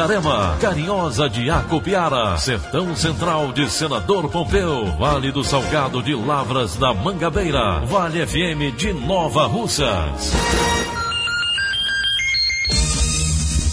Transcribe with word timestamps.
Itarema, 0.00 0.56
Carinhosa 0.58 1.28
de 1.28 1.50
Acopiara, 1.50 2.34
Sertão 2.38 2.96
Central 2.96 3.52
de 3.52 3.70
Senador 3.70 4.30
Pompeu, 4.30 4.86
Vale 4.98 5.30
do 5.30 5.44
Salgado 5.44 6.02
de 6.02 6.14
Lavras 6.14 6.74
da 6.76 6.94
Mangabeira, 6.94 7.80
Vale 7.84 8.26
FM 8.26 8.74
de 8.78 8.94
Nova 8.94 9.46
Russas. 9.46 10.32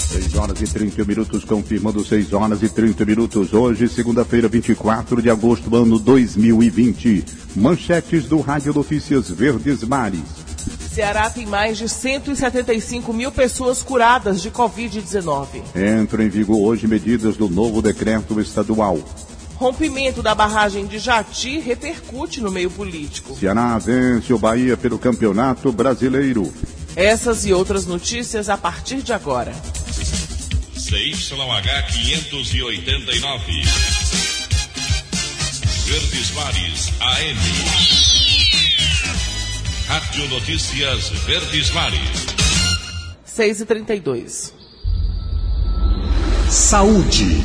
6 0.10 0.36
horas 0.36 0.62
e 0.62 0.66
30 0.66 1.06
minutos, 1.06 1.46
confirmando 1.46 2.04
6 2.04 2.34
horas 2.34 2.62
e 2.62 2.68
30 2.68 3.06
minutos. 3.06 3.54
Hoje, 3.54 3.88
segunda-feira, 3.88 4.50
24 4.50 5.22
de 5.22 5.30
agosto, 5.30 5.74
ano 5.78 5.98
2020. 5.98 7.24
Manchetes 7.56 8.26
do 8.26 8.42
Rádio 8.42 8.74
Notícias 8.74 9.30
Verdes 9.30 9.82
Mares. 9.84 10.47
Ceará 10.98 11.30
tem 11.30 11.46
mais 11.46 11.78
de 11.78 11.88
175 11.88 13.14
mil 13.14 13.32
pessoas 13.32 13.84
curadas 13.84 14.42
de 14.42 14.50
Covid-19. 14.50 15.62
Entram 16.02 16.24
em 16.24 16.28
vigor 16.28 16.60
hoje 16.60 16.88
medidas 16.88 17.38
do 17.38 17.48
novo 17.48 17.84
decreto 17.84 18.42
estadual. 18.42 18.98
Rompimento 19.58 20.24
da 20.24 20.34
barragem 20.34 20.88
de 20.88 20.98
Jati 20.98 21.60
repercute 21.60 22.42
no 22.42 22.50
meio 22.50 22.72
político. 22.72 23.36
Ceará 23.36 23.78
vence 23.78 24.34
o 24.34 24.40
Bahia 24.40 24.76
pelo 24.76 24.98
Campeonato 24.98 25.72
Brasileiro. 25.72 26.52
Essas 26.96 27.46
e 27.46 27.54
outras 27.54 27.86
notícias 27.86 28.50
a 28.50 28.58
partir 28.58 29.04
de 29.04 29.14
agora. 29.14 29.54
CYH 30.74 31.92
589. 31.92 33.62
Verdes 35.86 36.32
Mares 36.32 36.92
AM. 37.02 38.27
Rádio 39.88 40.28
Notícias 40.28 41.08
Verdes 41.26 41.72
Mares. 41.72 42.26
6 43.24 43.62
e 43.62 43.66
32 43.66 44.54
Saúde. 46.50 47.42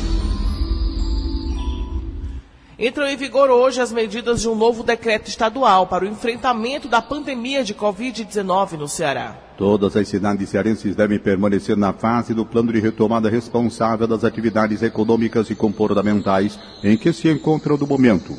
Entram 2.77 3.07
em 3.07 3.15
vigor 3.15 3.49
hoje 3.49 3.79
as 3.79 3.93
medidas 3.93 4.41
de 4.41 4.49
um 4.49 4.55
novo 4.55 4.83
decreto 4.83 5.29
estadual 5.29 5.87
para 5.87 6.03
o 6.03 6.07
enfrentamento 6.07 6.89
da 6.89 7.01
pandemia 7.01 7.63
de 7.63 7.73
Covid-19 7.73 8.73
no 8.73 8.89
Ceará. 8.89 9.37
Todas 9.57 9.95
as 9.95 10.09
cidades 10.09 10.49
cearenses 10.49 10.97
devem 10.97 11.19
permanecer 11.19 11.77
na 11.77 11.93
fase 11.93 12.33
do 12.33 12.45
plano 12.45 12.73
de 12.73 12.81
retomada 12.81 13.29
responsável 13.29 14.05
das 14.05 14.25
atividades 14.25 14.83
econômicas 14.83 15.49
e 15.49 15.55
comportamentais 15.55 16.59
em 16.83 16.97
que 16.97 17.13
se 17.13 17.29
encontram 17.29 17.77
no 17.77 17.87
momento. 17.87 18.37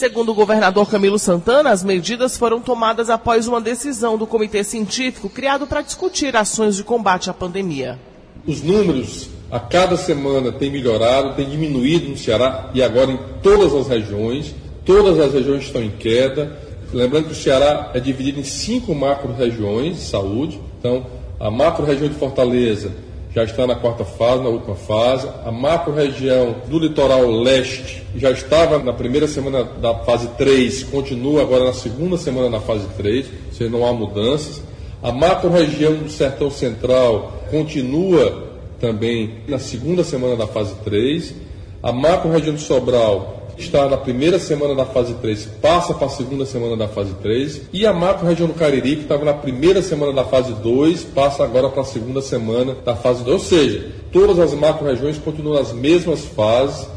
Segundo 0.00 0.30
o 0.30 0.34
governador 0.34 0.88
Camilo 0.88 1.18
Santana, 1.18 1.68
as 1.68 1.84
medidas 1.84 2.34
foram 2.34 2.58
tomadas 2.58 3.10
após 3.10 3.46
uma 3.46 3.60
decisão 3.60 4.16
do 4.16 4.26
comitê 4.26 4.64
científico 4.64 5.28
criado 5.28 5.66
para 5.66 5.82
discutir 5.82 6.34
ações 6.34 6.74
de 6.74 6.82
combate 6.82 7.28
à 7.28 7.34
pandemia. 7.34 7.98
Os 8.46 8.62
números 8.62 9.28
a 9.50 9.60
cada 9.60 9.98
semana 9.98 10.52
têm 10.52 10.70
melhorado, 10.70 11.34
têm 11.34 11.50
diminuído 11.50 12.08
no 12.08 12.16
Ceará 12.16 12.70
e 12.72 12.82
agora 12.82 13.10
em 13.10 13.18
todas 13.42 13.74
as 13.74 13.88
regiões. 13.88 14.54
Todas 14.86 15.20
as 15.20 15.34
regiões 15.34 15.64
estão 15.64 15.82
em 15.82 15.90
queda. 15.90 16.58
Lembrando 16.94 17.26
que 17.26 17.32
o 17.32 17.36
Ceará 17.36 17.90
é 17.92 18.00
dividido 18.00 18.40
em 18.40 18.44
cinco 18.44 18.94
macro-regiões 18.94 19.96
de 19.96 20.04
saúde. 20.04 20.58
Então, 20.78 21.04
a 21.38 21.50
macro-região 21.50 22.08
de 22.08 22.14
Fortaleza 22.14 22.90
já 23.34 23.44
está 23.44 23.66
na 23.66 23.74
quarta 23.74 24.04
fase, 24.04 24.42
na 24.42 24.48
última 24.48 24.74
fase. 24.74 25.28
A 25.44 25.52
macro-região 25.52 26.56
do 26.68 26.78
litoral 26.78 27.30
leste 27.30 28.02
já 28.16 28.30
estava 28.30 28.78
na 28.78 28.92
primeira 28.92 29.28
semana 29.28 29.64
da 29.64 29.94
fase 29.94 30.28
3, 30.36 30.84
continua 30.84 31.42
agora 31.42 31.64
na 31.64 31.72
segunda 31.72 32.16
semana 32.16 32.50
na 32.50 32.60
fase 32.60 32.86
3, 32.96 33.26
ou 33.26 33.52
seja, 33.52 33.70
não 33.70 33.86
há 33.86 33.92
mudanças. 33.92 34.62
A 35.02 35.12
macro-região 35.12 35.94
do 35.94 36.10
sertão 36.10 36.50
central 36.50 37.44
continua 37.50 38.50
também 38.80 39.36
na 39.46 39.58
segunda 39.58 40.02
semana 40.02 40.36
da 40.36 40.46
fase 40.46 40.74
3. 40.84 41.34
A 41.82 41.92
macro-região 41.92 42.54
do 42.54 42.60
Sobral 42.60 43.39
está 43.64 43.88
na 43.88 43.96
primeira 43.96 44.38
semana 44.38 44.74
da 44.74 44.84
fase 44.84 45.14
3, 45.14 45.46
passa 45.60 45.94
para 45.94 46.06
a 46.06 46.10
segunda 46.10 46.44
semana 46.46 46.76
da 46.76 46.88
fase 46.88 47.14
3, 47.22 47.62
e 47.72 47.86
a 47.86 47.92
macro 47.92 48.26
região 48.26 48.48
do 48.48 48.54
Cariri, 48.54 48.96
que 48.96 49.02
estava 49.02 49.24
na 49.24 49.34
primeira 49.34 49.82
semana 49.82 50.12
da 50.12 50.24
fase 50.24 50.52
2, 50.54 51.04
passa 51.04 51.44
agora 51.44 51.68
para 51.68 51.82
a 51.82 51.84
segunda 51.84 52.22
semana 52.22 52.76
da 52.84 52.96
fase 52.96 53.22
2. 53.22 53.40
Ou 53.40 53.46
seja, 53.46 53.86
todas 54.12 54.38
as 54.38 54.54
macro 54.54 54.86
regiões 54.86 55.18
continuam 55.18 55.58
nas 55.58 55.72
mesmas 55.72 56.24
fases, 56.24 56.88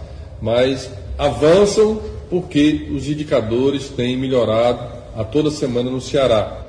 mas 0.42 0.90
avançam 1.18 2.02
porque 2.30 2.90
os 2.92 3.08
indicadores 3.08 3.90
têm 3.90 4.18
melhorado 4.18 4.80
a 5.16 5.24
toda 5.24 5.52
semana 5.52 5.90
no 5.90 6.02
Ceará. 6.02 6.63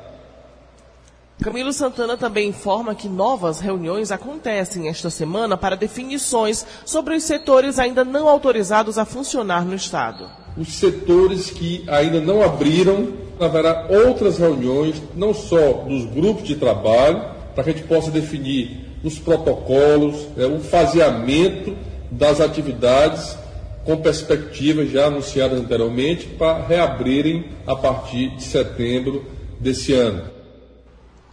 Camilo 1.43 1.73
Santana 1.73 2.17
também 2.17 2.49
informa 2.49 2.95
que 2.95 3.09
novas 3.09 3.59
reuniões 3.59 4.13
acontecem 4.13 4.89
esta 4.89 5.11
semana 5.11 5.57
para 5.57 5.77
definições 5.77 6.65
sobre 6.87 7.17
os 7.17 7.25
setores 7.25 7.79
ainda 7.79 8.05
não 8.05 8.29
autorizados 8.29 8.99
a 8.99 9.05
funcionar 9.05 9.65
no 9.65 9.75
Estado. 9.75 10.31
Os 10.57 10.73
setores 10.75 11.51
que 11.51 11.85
ainda 11.89 12.21
não 12.21 12.41
abriram, 12.41 13.09
haverá 13.41 13.89
outras 13.91 14.39
reuniões, 14.39 15.03
não 15.17 15.35
só 15.35 15.85
dos 15.89 16.07
grupos 16.07 16.45
de 16.45 16.55
trabalho, 16.55 17.23
para 17.55 17.65
que 17.65 17.71
a 17.71 17.73
gente 17.73 17.87
possa 17.87 18.11
definir 18.11 18.99
os 19.03 19.19
protocolos, 19.19 20.29
né, 20.37 20.47
o 20.47 20.61
faseamento 20.61 21.77
das 22.11 22.41
atividades 22.41 23.37
com 23.85 23.97
perspectivas 23.97 24.91
já 24.91 25.07
anunciadas 25.07 25.61
anteriormente 25.61 26.27
para 26.27 26.65
reabrirem 26.65 27.45
a 27.67 27.75
partir 27.75 28.31
de 28.37 28.45
setembro 28.45 29.25
desse 29.61 29.93
ano. 29.93 30.35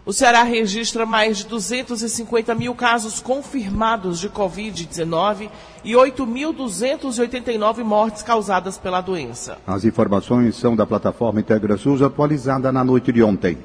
O 0.04 0.12
Ceará 0.12 0.42
registra 0.42 1.06
mais 1.06 1.38
de 1.38 1.46
250 1.46 2.56
mil 2.56 2.74
casos 2.74 3.20
confirmados 3.20 4.20
de 4.20 4.30
Covid-19 4.30 5.48
e 5.84 5.92
8.289 5.92 7.84
mortes 7.84 8.24
causadas 8.24 8.80
pela 8.80 9.00
doença. 9.00 9.60
As 9.68 9.86
informações 9.86 10.56
são 10.56 10.76
da 10.76 10.88
plataforma 10.88 11.40
IntegraSUS 11.40 12.02
atualizada 12.02 12.72
na 12.72 12.84
noite 12.84 13.12
de 13.12 13.22
ontem. 13.22 13.60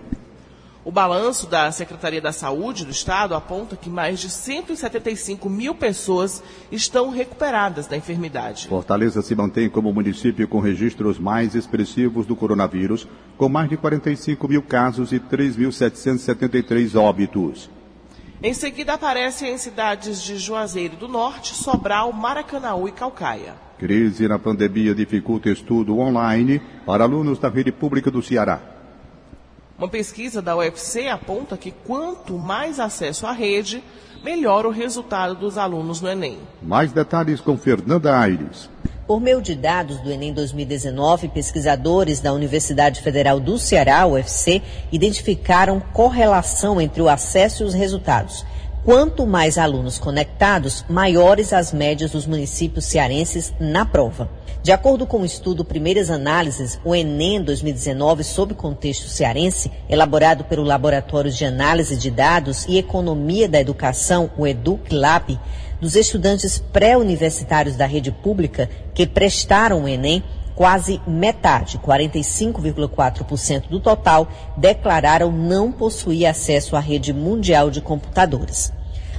O 0.87 0.93
balanço 0.93 1.49
da 1.49 1.73
Secretaria 1.73 2.21
da 2.21 2.31
Saúde 2.31 2.85
do 2.85 2.93
Estado 2.93 3.35
aponta 3.35 3.75
que 3.75 3.91
mais 3.91 4.21
de 4.21 4.31
175 4.31 5.51
mil 5.51 5.75
pessoas 5.75 6.41
estão 6.71 7.11
recuperadas 7.11 7.89
da 7.89 7.97
enfermidade. 7.97 8.69
Fortaleza 8.69 9.21
se 9.21 9.35
mantém 9.35 9.69
como 9.69 9.93
município 9.93 10.47
com 10.47 10.61
registros 10.61 11.19
mais 11.19 11.57
expressivos 11.57 12.25
do 12.25 12.37
coronavírus, 12.37 13.05
com 13.37 13.49
mais 13.49 13.69
de 13.69 13.77
45 13.77 14.47
mil 14.47 14.63
casos 14.63 15.11
e 15.11 15.19
3.773 15.19 16.95
óbitos. 16.95 17.69
Em 18.41 18.55
seguida 18.55 18.93
aparecem 18.93 19.55
em 19.55 19.59
cidades 19.59 20.23
de 20.23 20.39
Juazeiro 20.39 20.97
do 20.97 21.09
Norte, 21.09 21.53
Sobral, 21.53 22.13
Maracanaú 22.13 22.87
e 22.87 22.93
Calcaia. 22.93 23.55
Crise 23.77 24.29
na 24.29 24.39
pandemia 24.39 24.95
dificulta 24.95 25.51
estudo 25.51 25.99
online 25.99 26.63
para 26.87 27.03
alunos 27.03 27.41
da 27.41 27.49
rede 27.49 27.73
pública 27.73 28.09
do 28.09 28.23
Ceará. 28.23 28.76
Uma 29.79 29.89
pesquisa 29.89 30.41
da 30.41 30.57
UFC 30.57 31.07
aponta 31.07 31.55
que 31.55 31.71
quanto 31.71 32.39
mais 32.39 32.81
acesso 32.81 33.27
à 33.27 33.33
rede, 33.33 33.85
melhor 34.25 34.65
o 34.65 34.71
resultado 34.71 35.35
dos 35.35 35.59
alunos 35.59 36.01
no 36.01 36.09
Enem. 36.09 36.39
Mais 36.63 36.93
detalhes 36.93 37.43
com 37.43 37.59
Fernanda 37.59 38.19
Aires. 38.19 38.71
Por 39.07 39.21
meio 39.21 39.43
de 39.43 39.55
dados 39.55 40.01
do 40.01 40.11
Enem 40.11 40.33
2019, 40.33 41.29
pesquisadores 41.29 42.21
da 42.21 42.33
Universidade 42.33 43.03
Federal 43.03 43.39
do 43.39 43.59
Ceará, 43.59 44.07
UFC, 44.07 44.63
identificaram 44.91 45.79
correlação 45.93 46.81
entre 46.81 47.03
o 47.03 47.09
acesso 47.09 47.63
e 47.63 47.67
os 47.67 47.75
resultados. 47.75 48.47
Quanto 48.87 49.27
mais 49.27 49.59
alunos 49.59 49.99
conectados, 49.99 50.85
maiores 50.89 51.53
as 51.53 51.73
médias 51.73 52.13
dos 52.13 52.25
municípios 52.25 52.85
cearenses 52.85 53.53
na 53.59 53.85
prova. 53.85 54.31
De 54.63 54.71
acordo 54.71 55.05
com 55.05 55.23
o 55.23 55.25
estudo 55.25 55.65
Primeiras 55.65 56.09
Análises, 56.09 56.79
o 56.85 56.95
Enem 56.95 57.43
2019 57.43 58.23
sob 58.23 58.55
contexto 58.55 59.09
cearense, 59.09 59.73
elaborado 59.89 60.45
pelo 60.45 60.63
Laboratório 60.63 61.33
de 61.33 61.45
Análise 61.45 61.97
de 61.97 62.13
Dados 62.13 62.65
e 62.69 62.79
Economia 62.79 63.49
da 63.49 63.61
Educação, 63.61 64.31
o 64.39 64.47
EducLab, 64.47 65.37
Dos 65.81 65.95
estudantes 65.95 66.59
pré-universitários 66.73 67.77
da 67.77 67.85
rede 67.85 68.11
pública 68.11 68.71
que 68.95 69.07
prestaram 69.07 69.85
o 69.85 69.89
Enem, 69.89 70.25
quase 70.57 71.01
metade, 71.07 71.79
45,4% 71.79 73.69
do 73.69 73.79
total, 73.79 74.27
declararam 74.57 75.31
não 75.31 75.71
possuir 75.71 76.27
acesso 76.27 76.75
à 76.75 76.81
rede 76.81 77.13
mundial 77.13 77.71
de 77.71 77.83
computadores. 77.83 78.73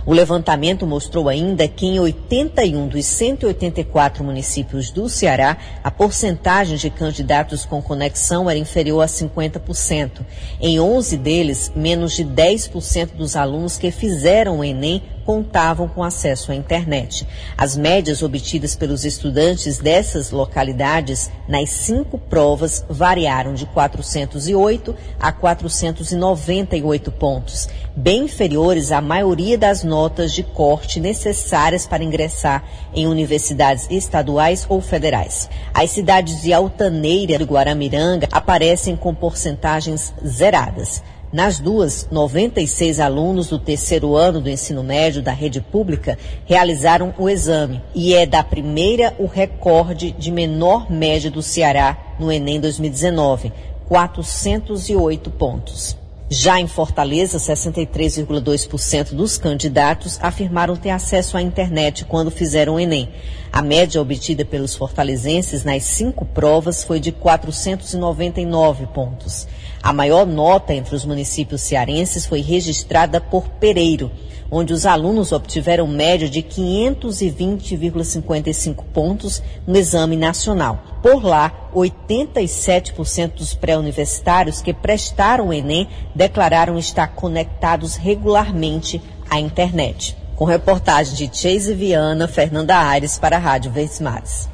O 0.07 0.13
levantamento 0.13 0.87
mostrou 0.87 1.27
ainda 1.27 1.67
que 1.67 1.85
em 1.85 1.99
81 1.99 2.87
dos 2.87 3.05
184 3.05 4.23
municípios 4.23 4.89
do 4.89 5.09
Ceará, 5.09 5.57
a 5.83 5.91
porcentagem 5.91 6.77
de 6.77 6.89
candidatos 6.89 7.65
com 7.65 7.81
conexão 7.81 8.49
era 8.49 8.57
inferior 8.57 9.01
a 9.01 9.05
50%. 9.05 10.25
Em 10.61 10.79
11 10.79 11.17
deles, 11.17 11.73
menos 11.75 12.13
de 12.13 12.23
10% 12.23 13.17
dos 13.17 13.35
alunos 13.35 13.77
que 13.77 13.91
fizeram 13.91 14.59
o 14.59 14.63
Enem 14.63 15.03
contavam 15.27 15.89
com 15.89 16.01
acesso 16.01 16.53
à 16.53 16.55
internet. 16.55 17.27
As 17.57 17.75
médias 17.75 18.23
obtidas 18.23 18.77
pelos 18.77 19.03
estudantes 19.03 19.77
dessas 19.77 20.31
localidades 20.31 21.29
nas 21.49 21.69
cinco 21.69 22.17
provas 22.17 22.85
variaram 22.89 23.53
de 23.53 23.65
408 23.65 24.95
a 25.19 25.33
498 25.33 27.11
pontos, 27.11 27.67
bem 27.97 28.25
inferiores 28.25 28.91
à 28.91 29.01
maioria 29.01 29.57
das 29.57 29.83
notas 29.83 30.31
de 30.31 30.43
corte 30.43 30.99
necessárias 30.99 31.87
para 31.87 32.03
ingressar 32.03 32.63
em 32.93 33.07
universidades 33.07 33.87
estaduais 33.89 34.67
ou 34.69 34.79
federais. 34.79 35.49
As 35.73 35.89
cidades 35.89 36.43
de 36.43 36.53
Altaneira 36.53 37.41
e 37.41 37.45
Guaramiranga 37.45 38.29
aparecem 38.31 38.95
com 38.95 39.15
porcentagens 39.15 40.13
zeradas. 40.23 41.01
Nas 41.33 41.59
duas, 41.59 42.07
96 42.11 42.99
alunos 42.99 43.49
do 43.49 43.57
terceiro 43.57 44.15
ano 44.15 44.39
do 44.39 44.49
ensino 44.49 44.83
médio 44.83 45.21
da 45.21 45.31
rede 45.31 45.59
pública 45.59 46.19
realizaram 46.45 47.15
o 47.17 47.27
exame 47.27 47.81
e 47.95 48.13
é 48.13 48.27
da 48.27 48.43
primeira 48.43 49.15
o 49.17 49.25
recorde 49.25 50.11
de 50.11 50.31
menor 50.31 50.89
média 50.89 51.31
do 51.31 51.41
Ceará 51.41 51.97
no 52.19 52.31
Enem 52.31 52.61
2019, 52.61 53.51
408 53.87 55.31
pontos. 55.31 56.06
Já 56.29 56.59
em 56.59 56.67
Fortaleza, 56.67 57.37
63,2% 57.37 59.13
dos 59.13 59.37
candidatos 59.37 60.19
afirmaram 60.21 60.75
ter 60.75 60.89
acesso 60.89 61.37
à 61.37 61.41
internet 61.41 62.03
quando 62.03 62.29
fizeram 62.29 62.75
o 62.75 62.79
Enem. 62.79 63.09
A 63.49 63.61
média 63.61 64.01
obtida 64.01 64.43
pelos 64.43 64.75
fortalezenses 64.75 65.63
nas 65.63 65.83
cinco 65.83 66.25
provas 66.25 66.83
foi 66.83 66.99
de 66.99 67.13
499 67.13 68.87
pontos. 68.87 69.47
A 69.81 69.93
maior 69.93 70.25
nota 70.25 70.73
entre 70.73 70.95
os 70.95 71.05
municípios 71.05 71.61
cearenses 71.61 72.25
foi 72.25 72.41
registrada 72.41 73.21
por 73.21 73.47
Pereiro, 73.47 74.11
onde 74.49 74.73
os 74.73 74.85
alunos 74.85 75.31
obtiveram 75.31 75.87
média 75.87 76.27
de 76.29 76.41
520,55 76.41 78.83
pontos 78.93 79.43
no 79.65 79.77
exame 79.77 80.15
nacional. 80.15 80.83
Por 81.01 81.23
lá, 81.23 81.69
87% 81.73 83.35
dos 83.35 83.53
pré-universitários 83.53 84.61
que 84.61 84.73
prestaram 84.73 85.49
o 85.49 85.53
Enem 85.53 85.87
declararam 86.15 86.77
estar 86.77 87.07
conectados 87.09 87.95
regularmente 87.95 89.01
à 89.29 89.39
internet. 89.39 90.17
Com 90.35 90.45
reportagem 90.45 91.15
de 91.15 91.29
Chase 91.35 91.73
Viana, 91.73 92.27
Fernanda 92.27 92.77
Aires 92.77 93.17
para 93.17 93.37
a 93.37 93.39
Rádio 93.39 93.71
Verdes 93.71 93.99
Mares. 93.99 94.47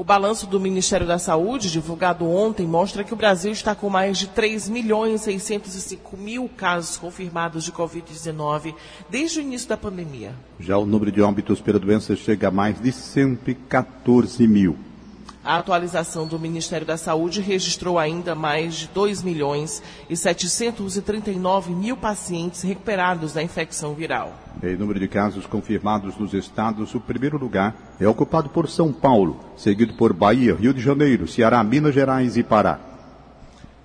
O 0.00 0.04
balanço 0.04 0.46
do 0.46 0.58
Ministério 0.58 1.06
da 1.06 1.18
Saúde, 1.18 1.70
divulgado 1.70 2.26
ontem, 2.26 2.66
mostra 2.66 3.04
que 3.04 3.12
o 3.12 3.16
Brasil 3.16 3.52
está 3.52 3.74
com 3.74 3.90
mais 3.90 4.16
de 4.16 4.28
3 4.28 4.66
milhões 4.70 5.20
605 5.20 6.16
mil 6.16 6.48
casos 6.56 6.96
confirmados 6.96 7.64
de 7.64 7.70
Covid-19 7.70 8.74
desde 9.10 9.40
o 9.40 9.42
início 9.42 9.68
da 9.68 9.76
pandemia. 9.76 10.32
Já 10.58 10.78
o 10.78 10.86
número 10.86 11.12
de 11.12 11.20
óbitos 11.20 11.60
pela 11.60 11.78
doença 11.78 12.16
chega 12.16 12.48
a 12.48 12.50
mais 12.50 12.80
de 12.80 12.90
114 12.90 14.48
mil. 14.48 14.78
A 15.42 15.56
atualização 15.56 16.26
do 16.26 16.38
Ministério 16.38 16.86
da 16.86 16.98
Saúde 16.98 17.40
registrou 17.40 17.98
ainda 17.98 18.34
mais 18.34 18.74
de 18.74 18.88
2 18.88 19.22
milhões 19.22 19.82
e 20.08 20.14
739 20.14 21.72
mil 21.72 21.96
pacientes 21.96 22.60
recuperados 22.60 23.32
da 23.32 23.42
infecção 23.42 23.94
viral. 23.94 24.34
Em 24.62 24.76
número 24.76 25.00
de 25.00 25.08
casos 25.08 25.46
confirmados 25.46 26.14
nos 26.18 26.34
estados, 26.34 26.94
o 26.94 27.00
primeiro 27.00 27.38
lugar 27.38 27.74
é 27.98 28.06
ocupado 28.06 28.50
por 28.50 28.68
São 28.68 28.92
Paulo, 28.92 29.40
seguido 29.56 29.94
por 29.94 30.12
Bahia, 30.12 30.54
Rio 30.54 30.74
de 30.74 30.82
Janeiro, 30.82 31.26
Ceará, 31.26 31.64
Minas 31.64 31.94
Gerais 31.94 32.36
e 32.36 32.42
Pará. 32.42 32.78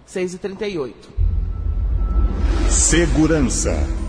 6 0.06 0.34
e 0.34 0.38
38. 0.38 1.10
Segurança. 2.70 4.05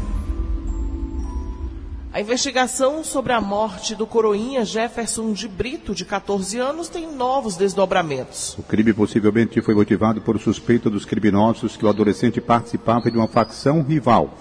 A 2.17 2.21
investigação 2.23 3.05
sobre 3.05 3.35
a 3.35 3.43
morte 3.43 3.95
do 3.95 4.07
coroinha 4.07 4.65
Jefferson 4.65 5.35
de 5.35 5.47
Brito, 5.47 5.95
de 5.95 6.03
14 6.03 6.59
anos, 6.59 6.89
tem 6.89 7.15
novos 7.15 7.59
desdobramentos. 7.59 8.57
O 8.57 8.63
crime 8.63 8.95
possivelmente 8.95 9.61
foi 9.61 9.75
motivado 9.75 10.23
por 10.23 10.41
suspeita 10.41 10.89
dos 10.89 11.05
criminosos 11.05 11.77
que 11.77 11.85
o 11.85 11.91
adolescente 11.91 12.41
participava 12.41 13.11
de 13.11 13.19
uma 13.19 13.29
facção 13.29 13.83
rival. 13.83 14.33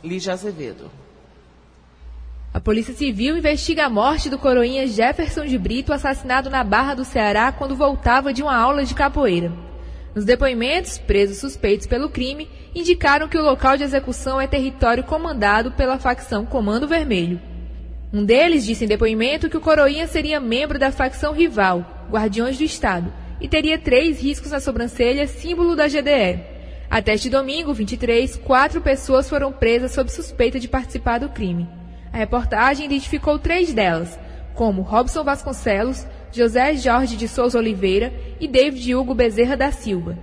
Lígia 0.00 0.32
Azevedo. 0.32 0.92
A 2.54 2.60
Polícia 2.60 2.94
Civil 2.94 3.36
investiga 3.36 3.86
a 3.86 3.90
morte 3.90 4.30
do 4.30 4.38
coroinha 4.38 4.86
Jefferson 4.86 5.44
de 5.44 5.58
Brito, 5.58 5.92
assassinado 5.92 6.48
na 6.48 6.62
Barra 6.62 6.94
do 6.94 7.04
Ceará 7.04 7.50
quando 7.50 7.74
voltava 7.74 8.32
de 8.32 8.44
uma 8.44 8.56
aula 8.56 8.84
de 8.84 8.94
capoeira. 8.94 9.52
Nos 10.14 10.24
depoimentos, 10.24 10.98
presos 10.98 11.38
suspeitos 11.38 11.86
pelo 11.86 12.08
crime 12.08 12.48
indicaram 12.74 13.28
que 13.28 13.36
o 13.36 13.42
local 13.42 13.76
de 13.76 13.84
execução 13.84 14.40
é 14.40 14.46
território 14.46 15.04
comandado 15.04 15.72
pela 15.72 15.98
facção 15.98 16.46
Comando 16.46 16.88
Vermelho. 16.88 17.40
Um 18.12 18.24
deles 18.24 18.64
disse 18.64 18.84
em 18.84 18.88
depoimento 18.88 19.50
que 19.50 19.56
o 19.56 19.60
coroinha 19.60 20.06
seria 20.06 20.40
membro 20.40 20.78
da 20.78 20.90
facção 20.90 21.34
rival, 21.34 22.06
Guardiões 22.10 22.56
do 22.56 22.64
Estado, 22.64 23.12
e 23.40 23.46
teria 23.46 23.78
três 23.78 24.20
riscos 24.20 24.50
na 24.50 24.60
sobrancelha, 24.60 25.26
símbolo 25.26 25.76
da 25.76 25.86
GDE. 25.86 26.40
Até 26.90 27.14
este 27.14 27.28
domingo, 27.28 27.74
23, 27.74 28.36
quatro 28.36 28.80
pessoas 28.80 29.28
foram 29.28 29.52
presas 29.52 29.92
sob 29.92 30.10
suspeita 30.10 30.58
de 30.58 30.68
participar 30.68 31.18
do 31.18 31.28
crime. 31.28 31.68
A 32.10 32.16
reportagem 32.16 32.86
identificou 32.86 33.38
três 33.38 33.74
delas, 33.74 34.18
como 34.54 34.80
Robson 34.82 35.22
Vasconcelos, 35.22 36.06
José 36.32 36.74
Jorge 36.74 37.16
de 37.16 37.26
Souza 37.26 37.58
Oliveira 37.58 38.12
e 38.40 38.46
David 38.46 38.94
Hugo 38.94 39.14
Bezerra 39.14 39.56
da 39.56 39.70
Silva. 39.70 40.18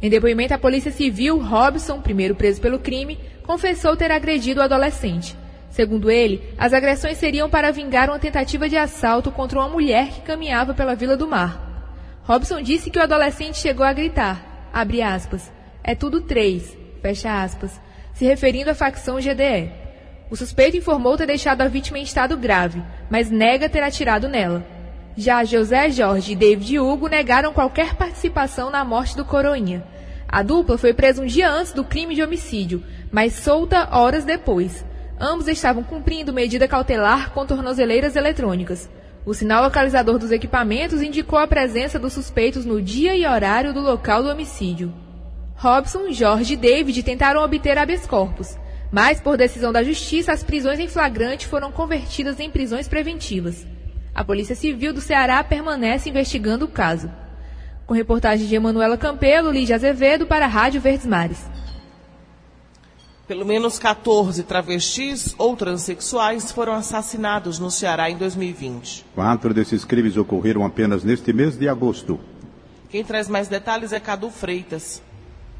Em 0.00 0.10
depoimento 0.10 0.52
à 0.52 0.58
Polícia 0.58 0.90
Civil, 0.90 1.38
Robson, 1.38 2.00
primeiro 2.00 2.34
preso 2.34 2.60
pelo 2.60 2.78
crime, 2.78 3.18
confessou 3.44 3.96
ter 3.96 4.10
agredido 4.10 4.60
o 4.60 4.64
adolescente. 4.64 5.36
Segundo 5.70 6.10
ele, 6.10 6.42
as 6.58 6.72
agressões 6.72 7.18
seriam 7.18 7.48
para 7.48 7.70
vingar 7.70 8.08
uma 8.10 8.18
tentativa 8.18 8.68
de 8.68 8.76
assalto 8.76 9.30
contra 9.30 9.58
uma 9.58 9.68
mulher 9.68 10.08
que 10.08 10.20
caminhava 10.20 10.74
pela 10.74 10.94
Vila 10.94 11.16
do 11.16 11.28
Mar. 11.28 11.72
Robson 12.24 12.60
disse 12.60 12.90
que 12.90 12.98
o 12.98 13.02
adolescente 13.02 13.58
chegou 13.58 13.84
a 13.84 13.92
gritar, 13.92 14.68
abre 14.72 15.02
aspas, 15.02 15.52
é 15.82 15.94
tudo 15.94 16.20
três, 16.20 16.76
fecha 17.00 17.42
aspas, 17.42 17.80
se 18.12 18.24
referindo 18.24 18.70
à 18.70 18.74
facção 18.74 19.16
GDE. 19.16 19.72
O 20.30 20.36
suspeito 20.36 20.76
informou 20.76 21.16
ter 21.16 21.26
deixado 21.26 21.62
a 21.62 21.68
vítima 21.68 21.98
em 21.98 22.02
estado 22.02 22.36
grave, 22.36 22.82
mas 23.10 23.30
nega 23.30 23.68
ter 23.68 23.82
atirado 23.82 24.28
nela. 24.28 24.64
Já 25.16 25.44
José 25.44 25.90
Jorge 25.90 26.32
e 26.32 26.36
David 26.36 26.78
Hugo 26.78 27.06
negaram 27.06 27.52
qualquer 27.52 27.94
participação 27.94 28.70
na 28.70 28.82
morte 28.82 29.14
do 29.14 29.24
coroinha. 29.24 29.84
A 30.26 30.42
dupla 30.42 30.78
foi 30.78 30.94
presa 30.94 31.22
um 31.22 31.26
dia 31.26 31.50
antes 31.50 31.74
do 31.74 31.84
crime 31.84 32.14
de 32.14 32.22
homicídio, 32.22 32.82
mas 33.10 33.34
solta 33.34 33.94
horas 33.94 34.24
depois. 34.24 34.84
Ambos 35.20 35.46
estavam 35.48 35.82
cumprindo 35.82 36.32
medida 36.32 36.66
cautelar 36.66 37.30
com 37.32 37.44
tornozeleiras 37.44 38.16
eletrônicas. 38.16 38.88
O 39.26 39.34
sinal 39.34 39.62
localizador 39.62 40.18
dos 40.18 40.32
equipamentos 40.32 41.02
indicou 41.02 41.38
a 41.38 41.46
presença 41.46 41.98
dos 41.98 42.14
suspeitos 42.14 42.64
no 42.64 42.80
dia 42.80 43.14
e 43.14 43.26
horário 43.26 43.74
do 43.74 43.80
local 43.80 44.22
do 44.22 44.30
homicídio. 44.30 44.92
Robson, 45.54 46.10
Jorge 46.10 46.54
e 46.54 46.56
David 46.56 47.02
tentaram 47.02 47.42
obter 47.42 47.76
habeas 47.76 48.06
corpus, 48.06 48.58
mas, 48.90 49.20
por 49.20 49.36
decisão 49.36 49.70
da 49.70 49.82
Justiça, 49.82 50.32
as 50.32 50.42
prisões 50.42 50.80
em 50.80 50.88
flagrante 50.88 51.46
foram 51.46 51.70
convertidas 51.70 52.40
em 52.40 52.50
prisões 52.50 52.88
preventivas. 52.88 53.66
A 54.14 54.22
Polícia 54.22 54.54
Civil 54.54 54.92
do 54.92 55.00
Ceará 55.00 55.42
permanece 55.42 56.10
investigando 56.10 56.66
o 56.66 56.68
caso. 56.68 57.10
Com 57.86 57.94
reportagem 57.94 58.46
de 58.46 58.54
Emanuela 58.54 58.98
Campelo, 58.98 59.50
Lígia 59.50 59.76
Azevedo 59.76 60.26
para 60.26 60.44
a 60.44 60.48
Rádio 60.48 60.82
Verdes 60.82 61.06
Mares. 61.06 61.38
Pelo 63.26 63.46
menos 63.46 63.78
14 63.78 64.42
travestis 64.42 65.34
ou 65.38 65.56
transexuais 65.56 66.52
foram 66.52 66.74
assassinados 66.74 67.58
no 67.58 67.70
Ceará 67.70 68.10
em 68.10 68.16
2020. 68.18 69.06
Quatro 69.14 69.54
desses 69.54 69.82
crimes 69.82 70.18
ocorreram 70.18 70.66
apenas 70.66 71.02
neste 71.02 71.32
mês 71.32 71.56
de 71.56 71.66
agosto. 71.66 72.20
Quem 72.90 73.02
traz 73.02 73.28
mais 73.28 73.48
detalhes 73.48 73.94
é 73.94 74.00
Cadu 74.00 74.28
Freitas. 74.28 75.02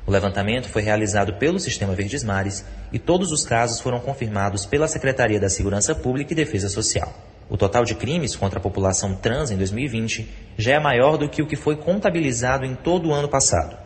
O 0.07 0.11
levantamento 0.11 0.69
foi 0.69 0.83
realizado 0.83 1.35
pelo 1.35 1.59
Sistema 1.59 1.95
Verdes 1.95 2.23
Mares 2.23 2.63
e 2.93 2.99
todos 2.99 3.33
os 3.33 3.47
casos 3.47 3.81
foram 3.81 4.01
confirmados 4.01 4.67
pela 4.67 4.87
Secretaria 4.87 5.41
da 5.41 5.49
Segurança 5.49 5.95
Pública 5.95 6.33
e 6.33 6.37
Defesa 6.37 6.69
Social. 6.69 7.32
O 7.53 7.57
total 7.59 7.85
de 7.85 7.95
crimes 7.95 8.35
contra 8.35 8.59
a 8.59 8.63
população 8.63 9.15
trans 9.15 9.51
em 9.51 9.59
2020 9.59 10.27
já 10.57 10.77
é 10.77 10.81
maior 10.81 11.19
do 11.19 11.29
que 11.29 11.43
o 11.43 11.47
que 11.47 11.55
foi 11.55 11.77
contabilizado 11.77 12.65
em 12.65 12.75
todo 12.75 13.11
o 13.11 13.13
ano 13.13 13.29
passado. 13.29 13.77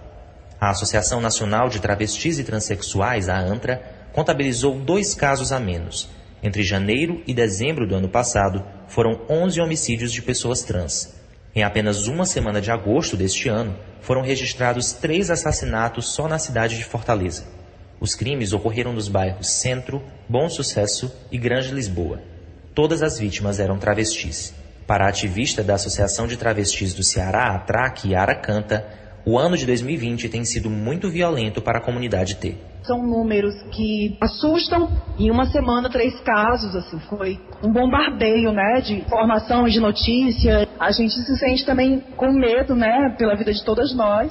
A 0.61 0.71
Associação 0.71 1.21
Nacional 1.21 1.69
de 1.69 1.81
Travestis 1.81 2.39
e 2.39 2.45
Transsexuais, 2.45 3.29
a 3.29 3.37
ANTRA, 3.37 3.83
contabilizou 4.13 4.79
dois 4.79 5.17
casos 5.17 5.51
a 5.51 5.59
menos. 5.59 6.09
Entre 6.45 6.63
janeiro 6.63 7.21
e 7.27 7.35
dezembro 7.35 7.89
do 7.89 7.97
ano 7.97 8.09
passado, 8.09 8.65
foram 8.87 9.23
11 9.29 9.61
homicídios 9.61 10.13
de 10.13 10.23
pessoas 10.23 10.63
trans. 10.63 11.17
Em 11.53 11.65
apenas 11.65 12.07
uma 12.07 12.25
semana 12.25 12.61
de 12.61 12.71
agosto 12.71 13.17
deste 13.17 13.49
ano, 13.49 13.77
foram 14.01 14.23
registrados 14.23 14.93
três 14.93 15.29
assassinatos 15.29 16.11
só 16.11 16.29
na 16.29 16.39
cidade 16.39 16.79
de 16.79 16.85
Fortaleza. 16.85 17.49
Os 17.99 18.15
crimes 18.15 18.53
ocorreram 18.53 18.93
nos 18.93 19.09
bairros 19.09 19.51
Centro, 19.51 20.01
Bom 20.29 20.49
Sucesso 20.49 21.13
e 21.33 21.37
Grande 21.37 21.73
Lisboa. 21.73 22.36
Todas 22.77 23.03
as 23.03 23.19
vítimas 23.19 23.59
eram 23.59 23.79
travestis. 23.79 24.55
Para 24.87 25.07
a 25.07 25.09
ativista 25.09 25.65
da 25.65 25.77
Associação 25.77 26.27
de 26.27 26.37
Travestis 26.37 26.93
do 26.93 27.03
Ceará, 27.03 27.55
Atraque, 27.55 28.11
Yara 28.11 28.35
Canta, 28.35 28.87
o 29.25 29.39
ano 29.39 29.57
de 29.57 29.65
2020 29.65 30.29
tem 30.29 30.45
sido 30.45 30.69
muito 30.69 31.09
violento 31.09 31.63
para 31.63 31.79
a 31.79 31.81
comunidade 31.81 32.37
T. 32.37 32.55
São 32.83 32.99
números 33.03 33.55
que 33.73 34.19
assustam. 34.21 34.91
Em 35.19 35.31
uma 35.31 35.47
semana, 35.47 35.89
três 35.89 36.21
casos, 36.21 36.77
assim, 36.77 37.01
foi 37.09 37.41
um 37.65 37.73
bombardeio, 37.73 38.53
né, 38.53 38.83
de 38.83 38.93
informação 38.97 39.67
e 39.67 39.71
de 39.71 39.81
notícia. 39.81 40.69
A 40.79 40.93
gente 40.93 41.15
se 41.15 41.37
sente 41.39 41.65
também 41.65 42.01
com 42.15 42.31
medo, 42.31 42.75
né, 42.75 43.17
pela 43.19 43.35
vida 43.37 43.55
de 43.55 43.65
todas 43.65 43.97
nós. 43.97 44.31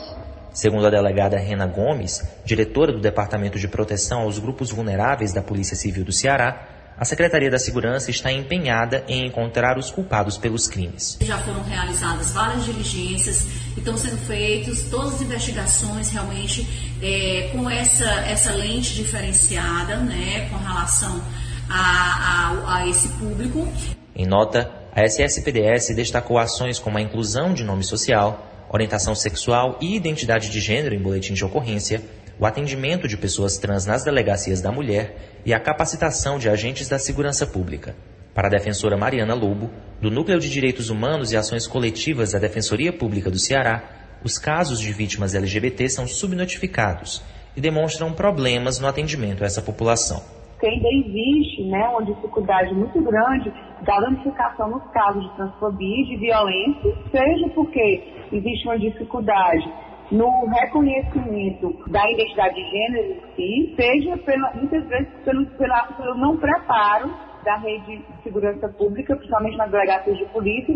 Segundo 0.54 0.86
a 0.86 0.92
delegada 0.92 1.36
Rena 1.36 1.66
Gomes, 1.66 2.22
diretora 2.46 2.94
do 2.94 3.02
Departamento 3.02 3.58
de 3.58 3.68
Proteção 3.68 4.22
aos 4.22 4.38
Grupos 4.38 4.70
Vulneráveis 4.70 5.34
da 5.34 5.42
Polícia 5.42 5.76
Civil 5.76 6.06
do 6.06 6.12
Ceará, 6.12 6.75
a 6.98 7.04
Secretaria 7.04 7.50
da 7.50 7.60
Segurança 7.60 8.10
está 8.10 8.32
empenhada 8.32 9.04
em 9.08 9.28
encontrar 9.28 9.78
os 9.78 9.92
culpados 9.92 10.38
pelos 10.38 10.68
crimes. 10.68 11.18
Já 11.22 11.38
foram 11.40 11.62
realizadas 11.64 12.32
várias 12.32 12.64
diligências 12.64 13.48
e 13.76 13.80
estão 13.80 13.98
sendo 13.98 14.18
feitas 14.26 14.84
todas 14.84 15.16
as 15.16 15.22
investigações 15.22 16.10
realmente 16.10 16.66
é, 17.02 17.50
com 17.52 17.70
essa, 17.70 18.10
essa 18.22 18.54
lente 18.54 18.96
diferenciada 18.96 19.98
né, 19.98 20.48
com 20.50 20.58
relação 20.58 21.22
a, 21.70 22.54
a, 22.70 22.78
a 22.78 22.88
esse 22.88 23.10
público. 23.10 23.68
Em 24.16 24.26
nota, 24.26 24.72
a 24.94 25.04
SSPDS 25.04 25.94
destacou 25.94 26.38
ações 26.38 26.80
como 26.80 26.98
a 26.98 27.02
inclusão 27.02 27.54
de 27.54 27.66
nome 27.66 27.84
social, 27.84 28.66
orientação 28.70 29.14
sexual 29.14 29.78
e 29.82 29.96
identidade 29.96 30.50
de 30.50 30.62
gênero 30.62 30.96
em 30.96 31.02
boletim 31.02 31.34
de 31.34 31.44
ocorrência, 31.44 32.02
o 32.40 32.46
atendimento 32.46 33.08
de 33.08 33.18
pessoas 33.18 33.58
trans 33.58 33.86
nas 33.86 34.04
delegacias 34.04 34.62
da 34.62 34.72
mulher 34.72 35.35
e 35.46 35.54
a 35.54 35.60
capacitação 35.60 36.40
de 36.40 36.50
agentes 36.50 36.90
da 36.90 36.98
segurança 36.98 37.46
pública. 37.46 37.96
Para 38.34 38.48
a 38.48 38.52
defensora 38.52 38.98
Mariana 38.98 39.36
Lobo, 39.36 39.70
do 40.02 40.10
Núcleo 40.10 40.40
de 40.40 40.50
Direitos 40.50 40.90
Humanos 40.90 41.32
e 41.32 41.38
Ações 41.38 41.68
Coletivas 41.68 42.32
da 42.32 42.40
Defensoria 42.40 42.92
Pública 42.92 43.30
do 43.30 43.38
Ceará, 43.38 43.84
os 44.24 44.40
casos 44.40 44.80
de 44.80 44.92
vítimas 44.92 45.36
LGBT 45.36 45.88
são 45.88 46.08
subnotificados 46.08 47.24
e 47.56 47.62
demonstram 47.62 48.12
problemas 48.12 48.80
no 48.80 48.88
atendimento 48.88 49.44
a 49.44 49.46
essa 49.46 49.62
população. 49.62 50.22
Que 50.60 50.68
ainda 50.68 50.88
existe 50.90 51.64
né, 51.66 51.88
uma 51.90 52.04
dificuldade 52.04 52.74
muito 52.74 53.00
grande 53.02 53.54
da 53.86 54.02
notificação 54.10 54.70
nos 54.70 54.84
casos 54.92 55.24
de 55.24 55.36
transfobia 55.36 56.02
e 56.02 56.06
de 56.08 56.18
violência, 56.18 56.98
seja 57.12 57.50
porque 57.54 58.04
existe 58.32 58.66
uma 58.66 58.80
dificuldade 58.80 59.72
no 60.12 60.46
reconhecimento 60.48 61.74
da 61.90 62.10
identidade 62.12 62.56
de 62.56 62.70
gênero 62.70 63.14
em 63.14 63.36
si, 63.36 63.76
seja 63.76 64.18
pela, 64.18 64.54
muitas 64.54 64.86
vezes 64.88 65.08
pelo, 65.24 65.46
pela, 65.58 65.84
pelo 65.94 66.16
não 66.16 66.38
preparo 66.38 67.14
da 67.44 67.58
rede 67.58 67.98
de 67.98 68.24
segurança 68.24 68.68
pública, 68.70 69.16
principalmente 69.16 69.58
nas 69.58 69.72
delegacias 69.72 70.18
de 70.18 70.26
polícia, 70.26 70.76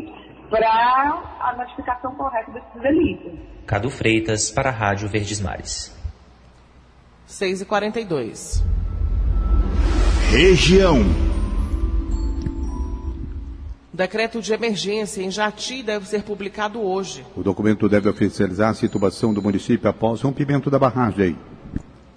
para 0.50 0.67
a 0.67 1.55
notificação 1.57 2.15
correta 2.15 2.51
desses 2.51 2.81
delitos. 2.81 3.33
Cadu 3.65 3.89
Freitas, 3.89 4.51
para 4.51 4.69
a 4.69 4.74
Rádio 4.74 5.07
Verdes 5.07 5.41
Mares. 5.41 5.95
6h42. 7.27 8.63
Região. 10.31 11.28
Decreto 14.00 14.41
de 14.41 14.53
emergência 14.53 15.22
em 15.22 15.29
Jati 15.29 15.84
deve 15.84 16.08
ser 16.08 16.24
publicado 16.24 16.82
hoje. 16.82 17.25
O 17.36 17.44
documento 17.44 17.89
deve 17.89 18.08
oficializar 18.08 18.70
a 18.70 18.74
situação 18.74 19.34
do 19.34 19.41
município 19.41 19.89
após 19.89 20.24
o 20.24 20.27
rompimento 20.27 20.72
da 20.72 20.79
barragem. 20.79 21.38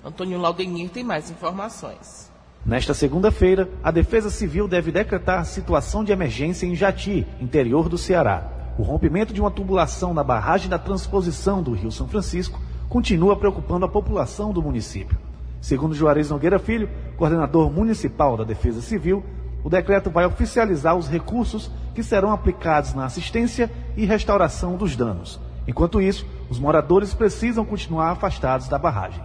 Antônio 0.04 0.38
Laudenir 0.38 0.90
tem 0.90 1.02
mais 1.02 1.28
informações. 1.28 2.30
Nesta 2.64 2.94
segunda-feira, 2.94 3.68
a 3.82 3.90
Defesa 3.90 4.30
Civil 4.30 4.68
deve 4.68 4.92
decretar 4.92 5.44
situação 5.44 6.04
de 6.04 6.12
emergência 6.12 6.66
em 6.66 6.76
Jati, 6.76 7.26
interior 7.40 7.88
do 7.88 7.98
Ceará. 7.98 8.48
O 8.78 8.84
rompimento 8.84 9.34
de 9.34 9.40
uma 9.40 9.50
tubulação 9.50 10.14
na 10.14 10.22
barragem 10.22 10.68
da 10.68 10.78
transposição 10.78 11.64
do 11.64 11.72
Rio 11.72 11.90
São 11.90 12.06
Francisco 12.06 12.60
continua 12.88 13.34
preocupando 13.34 13.84
a 13.84 13.88
população 13.88 14.52
do 14.52 14.62
município. 14.62 15.18
Segundo 15.60 15.96
Juarez 15.96 16.30
Nogueira 16.30 16.60
Filho, 16.60 16.88
coordenador 17.16 17.72
municipal 17.72 18.36
da 18.36 18.44
Defesa 18.44 18.80
Civil, 18.80 19.24
o 19.64 19.70
decreto 19.70 20.10
vai 20.10 20.24
oficializar 20.26 20.96
os 20.96 21.08
recursos 21.08 21.70
que 21.94 22.02
serão 22.02 22.32
aplicados 22.32 22.94
na 22.94 23.04
assistência 23.04 23.70
e 23.96 24.04
restauração 24.04 24.76
dos 24.76 24.96
danos. 24.96 25.40
Enquanto 25.66 26.00
isso, 26.00 26.26
os 26.50 26.58
moradores 26.58 27.14
precisam 27.14 27.64
continuar 27.64 28.10
afastados 28.10 28.68
da 28.68 28.78
barragem. 28.78 29.22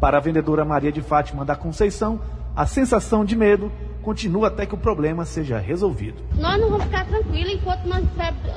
Para 0.00 0.18
a 0.18 0.20
vendedora 0.20 0.64
Maria 0.64 0.92
de 0.92 1.02
Fátima 1.02 1.44
da 1.44 1.56
Conceição, 1.56 2.20
a 2.54 2.66
sensação 2.66 3.24
de 3.24 3.34
medo 3.34 3.70
continua 4.02 4.48
até 4.48 4.64
que 4.64 4.74
o 4.74 4.78
problema 4.78 5.24
seja 5.24 5.58
resolvido. 5.58 6.22
Nós 6.36 6.60
não 6.60 6.70
vamos 6.70 6.84
ficar 6.84 7.04
tranquilos 7.06 7.52
enquanto 7.52 7.84
nós 7.86 8.04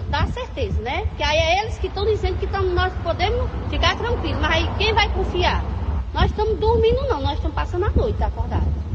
dar 0.10 0.28
certeza, 0.28 0.82
né? 0.82 1.06
Que 1.18 1.24
aí 1.24 1.38
é 1.38 1.64
eles 1.64 1.78
que 1.78 1.88
estão 1.88 2.06
dizendo 2.06 2.38
que 2.38 2.48
tamo, 2.48 2.70
nós 2.70 2.94
podemos 3.04 3.50
ficar 3.70 3.98
tranquilos, 3.98 4.40
mas 4.40 4.52
aí 4.52 4.70
quem 4.78 4.94
vai 4.94 5.12
confiar? 5.14 5.64
Nós 6.14 6.26
estamos 6.26 6.58
dormindo 6.60 7.08
não, 7.10 7.22
nós 7.22 7.34
estamos 7.34 7.56
passando 7.56 7.86
a 7.86 7.90
noite 7.90 8.24
acordados. 8.24 8.93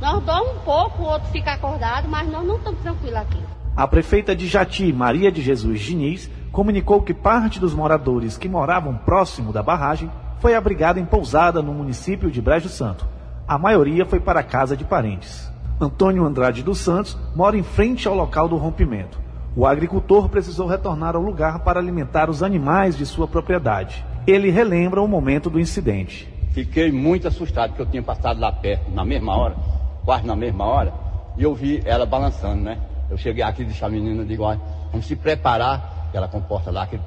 Nós 0.00 0.22
dormimos 0.22 0.56
um 0.56 0.64
pouco, 0.64 1.02
o 1.02 1.06
outro 1.06 1.28
fica 1.28 1.52
acordado, 1.52 2.08
mas 2.08 2.26
nós 2.26 2.46
não 2.46 2.56
estamos 2.56 2.80
tranquilos 2.80 3.16
aqui. 3.16 3.38
A 3.76 3.86
prefeita 3.86 4.34
de 4.34 4.46
Jati, 4.46 4.92
Maria 4.92 5.30
de 5.30 5.42
Jesus 5.42 5.80
Diniz, 5.80 6.30
comunicou 6.50 7.02
que 7.02 7.12
parte 7.12 7.60
dos 7.60 7.74
moradores 7.74 8.38
que 8.38 8.48
moravam 8.48 8.96
próximo 8.96 9.52
da 9.52 9.62
barragem 9.62 10.10
foi 10.38 10.54
abrigada 10.54 10.98
em 10.98 11.04
pousada 11.04 11.60
no 11.60 11.74
município 11.74 12.30
de 12.30 12.40
Brejo 12.40 12.68
Santo. 12.70 13.06
A 13.46 13.58
maioria 13.58 14.06
foi 14.06 14.18
para 14.18 14.40
a 14.40 14.44
casa 14.44 14.74
de 14.74 14.84
parentes. 14.84 15.52
Antônio 15.78 16.24
Andrade 16.24 16.62
dos 16.62 16.78
Santos 16.78 17.16
mora 17.36 17.56
em 17.56 17.62
frente 17.62 18.08
ao 18.08 18.14
local 18.14 18.48
do 18.48 18.56
rompimento. 18.56 19.18
O 19.54 19.66
agricultor 19.66 20.30
precisou 20.30 20.66
retornar 20.66 21.14
ao 21.14 21.22
lugar 21.22 21.58
para 21.60 21.78
alimentar 21.78 22.30
os 22.30 22.42
animais 22.42 22.96
de 22.96 23.04
sua 23.04 23.28
propriedade. 23.28 24.04
Ele 24.26 24.50
relembra 24.50 25.02
o 25.02 25.08
momento 25.08 25.50
do 25.50 25.60
incidente. 25.60 26.26
Fiquei 26.52 26.90
muito 26.90 27.28
assustado, 27.28 27.70
porque 27.70 27.82
eu 27.82 27.86
tinha 27.86 28.02
passado 28.02 28.40
lá 28.40 28.50
perto, 28.50 28.90
na 28.90 29.04
mesma 29.04 29.36
hora, 29.36 29.56
quase 30.04 30.26
na 30.26 30.36
mesma 30.36 30.64
hora, 30.64 30.92
e 31.36 31.42
eu 31.42 31.54
vi 31.54 31.82
ela 31.84 32.06
balançando, 32.06 32.62
né? 32.62 32.78
Eu 33.10 33.16
cheguei 33.16 33.42
aqui 33.42 33.62
e 33.62 33.64
disse 33.64 33.84
à 33.84 33.88
menina, 33.88 34.24
digo, 34.24 34.44
olha, 34.44 34.60
vamos 34.90 35.06
se 35.06 35.16
preparar, 35.16 36.06
aquela 36.08 36.28
comporta 36.28 36.70
lá, 36.70 36.84
aquele 36.84 37.02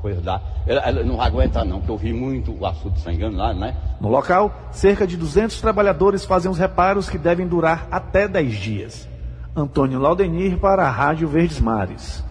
coisa 0.00 0.20
lá. 0.24 0.42
Ela, 0.66 0.80
ela, 0.80 1.04
não 1.04 1.20
aguenta 1.20 1.64
não, 1.64 1.78
porque 1.78 1.92
eu 1.92 1.96
vi 1.96 2.12
muito 2.12 2.52
o 2.52 2.66
açude 2.66 3.00
sangrando 3.00 3.36
lá, 3.36 3.54
né? 3.54 3.76
No 4.00 4.08
local, 4.08 4.52
cerca 4.72 5.06
de 5.06 5.16
200 5.16 5.60
trabalhadores 5.60 6.24
fazem 6.24 6.50
os 6.50 6.58
reparos 6.58 7.08
que 7.08 7.18
devem 7.18 7.46
durar 7.46 7.86
até 7.90 8.26
10 8.26 8.54
dias. 8.56 9.08
Antônio 9.54 9.98
Laudenir 9.98 10.58
para 10.58 10.86
a 10.86 10.90
Rádio 10.90 11.28
Verdes 11.28 11.60
Mares. 11.60 12.24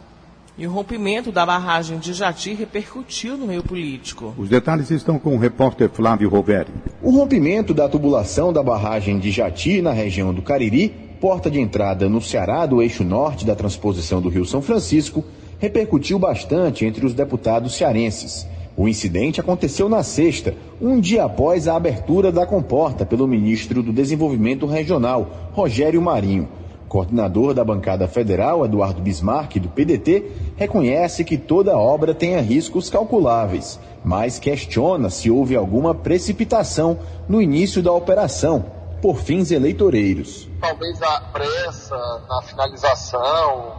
E 0.58 0.66
o 0.66 0.72
rompimento 0.72 1.32
da 1.32 1.46
barragem 1.46 2.00
de 2.00 2.14
Jati 2.14 2.54
repercutiu 2.54 3.38
no 3.38 3.46
meio 3.46 3.62
político. 3.62 4.34
Os 4.38 4.50
detalhes 4.50 4.90
estão 4.90 5.20
com 5.20 5.36
o 5.36 5.40
repórter 5.40 5.88
Flávio 5.88 6.30
Roveri. 6.30 6.72
O 7.08 7.10
rompimento 7.10 7.74
da 7.74 7.88
tubulação 7.88 8.52
da 8.52 8.62
barragem 8.62 9.18
de 9.18 9.32
Jati, 9.32 9.82
na 9.82 9.94
região 9.94 10.34
do 10.34 10.42
Cariri, 10.42 10.94
porta 11.22 11.50
de 11.50 11.58
entrada 11.58 12.10
no 12.10 12.22
Ceará 12.22 12.66
do 12.66 12.82
eixo 12.82 13.02
norte 13.02 13.46
da 13.46 13.56
transposição 13.56 14.22
do 14.22 14.28
Rio 14.28 14.46
São 14.46 14.62
Francisco, 14.62 15.24
repercutiu 15.58 16.20
bastante 16.20 16.84
entre 16.84 17.06
os 17.06 17.14
deputados 17.14 17.78
cearenses. 17.78 18.46
O 18.76 18.90
incidente 18.90 19.40
aconteceu 19.40 19.88
na 19.88 20.04
sexta, 20.04 20.54
um 20.82 21.00
dia 21.00 21.24
após 21.24 21.66
a 21.66 21.78
abertura 21.78 22.30
da 22.30 22.46
comporta 22.46 23.06
pelo 23.06 23.26
ministro 23.26 23.82
do 23.82 23.94
Desenvolvimento 23.94 24.66
Regional, 24.66 25.52
Rogério 25.54 26.02
Marinho. 26.02 26.50
Coordenador 26.88 27.54
da 27.54 27.64
bancada 27.64 28.08
federal, 28.08 28.66
Eduardo 28.66 29.02
Bismarck, 29.02 29.60
do 29.60 29.68
PDT, 29.68 30.32
reconhece 30.56 31.24
que 31.24 31.38
toda 31.38 31.78
obra 31.78 32.14
tenha 32.14 32.42
riscos 32.42 32.90
calculáveis, 32.90 33.80
mas 34.04 34.40
questiona 34.40 35.10
se 35.10 35.30
houve 35.30 35.56
alguma 35.56 35.94
precipitação 35.94 37.00
no 37.28 37.42
início 37.42 37.84
da 37.84 37.92
operação, 37.92 38.66
por 39.02 39.18
fins 39.18 39.52
eleitoreiros. 39.52 40.48
Talvez 40.62 41.02
a 41.02 41.22
pressa 41.34 41.98
na 42.30 42.42
finalização, 42.44 43.74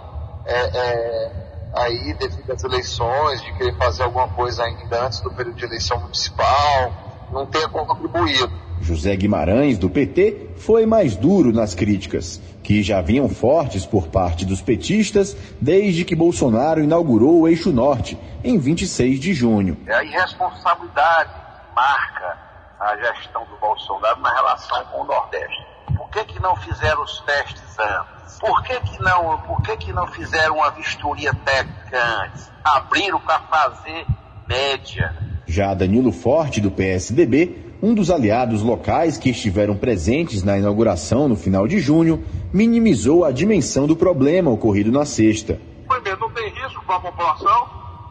é, 0.44 0.78
é, 0.78 1.32
aí 1.74 2.14
devido 2.14 2.52
às 2.52 2.62
eleições, 2.62 3.42
de 3.42 3.52
querer 3.54 3.76
fazer 3.76 4.02
alguma 4.02 4.28
coisa 4.28 4.64
ainda 4.64 5.06
antes 5.06 5.20
do 5.20 5.30
período 5.30 5.56
de 5.56 5.64
eleição 5.64 5.98
municipal, 6.00 6.92
não 7.32 7.46
tenha 7.46 7.68
contribuído. 7.68 8.67
José 8.80 9.14
Guimarães, 9.16 9.78
do 9.78 9.90
PT, 9.90 10.50
foi 10.56 10.86
mais 10.86 11.16
duro 11.16 11.52
nas 11.52 11.74
críticas, 11.74 12.40
que 12.62 12.82
já 12.82 13.00
vinham 13.00 13.28
fortes 13.28 13.84
por 13.84 14.08
parte 14.08 14.44
dos 14.44 14.60
petistas 14.60 15.36
desde 15.60 16.04
que 16.04 16.14
Bolsonaro 16.14 16.82
inaugurou 16.82 17.40
o 17.40 17.48
Eixo 17.48 17.72
Norte, 17.72 18.18
em 18.42 18.58
26 18.58 19.20
de 19.20 19.34
junho. 19.34 19.76
É 19.86 19.94
a 19.94 20.04
irresponsabilidade 20.04 21.30
que 21.30 21.74
marca 21.74 22.38
a 22.80 22.96
gestão 22.96 23.44
do 23.46 23.56
Bolsonaro 23.58 24.20
na 24.20 24.32
relação 24.34 24.84
com 24.86 25.02
o 25.02 25.04
Nordeste. 25.04 25.66
Por 25.96 26.08
que, 26.10 26.24
que 26.24 26.42
não 26.42 26.56
fizeram 26.56 27.02
os 27.02 27.20
testes 27.20 27.78
antes? 27.78 28.38
Por 28.38 28.62
que, 28.62 28.80
que, 28.80 29.02
não, 29.02 29.38
por 29.38 29.62
que, 29.62 29.76
que 29.76 29.92
não 29.92 30.06
fizeram 30.06 30.56
uma 30.56 30.70
vistoria 30.70 31.34
técnica 31.44 31.98
antes? 32.22 32.50
Abriram 32.62 33.20
para 33.20 33.40
fazer 33.40 34.06
média. 34.46 35.14
Já 35.46 35.74
Danilo 35.74 36.12
Forte, 36.12 36.60
do 36.60 36.70
PSDB, 36.70 37.67
um 37.82 37.94
dos 37.94 38.10
aliados 38.10 38.62
locais 38.62 39.16
que 39.16 39.30
estiveram 39.30 39.76
presentes 39.76 40.42
na 40.42 40.58
inauguração 40.58 41.28
no 41.28 41.36
final 41.36 41.66
de 41.68 41.78
junho, 41.78 42.24
minimizou 42.52 43.24
a 43.24 43.30
dimensão 43.30 43.86
do 43.86 43.94
problema 43.94 44.50
ocorrido 44.50 44.90
na 44.90 45.04
sexta. 45.04 45.60
Primeiro, 45.88 46.20
não 46.20 46.30
tem 46.30 46.48
risco 46.50 46.84
para 46.84 46.96
a 46.96 47.00
população. 47.00 47.68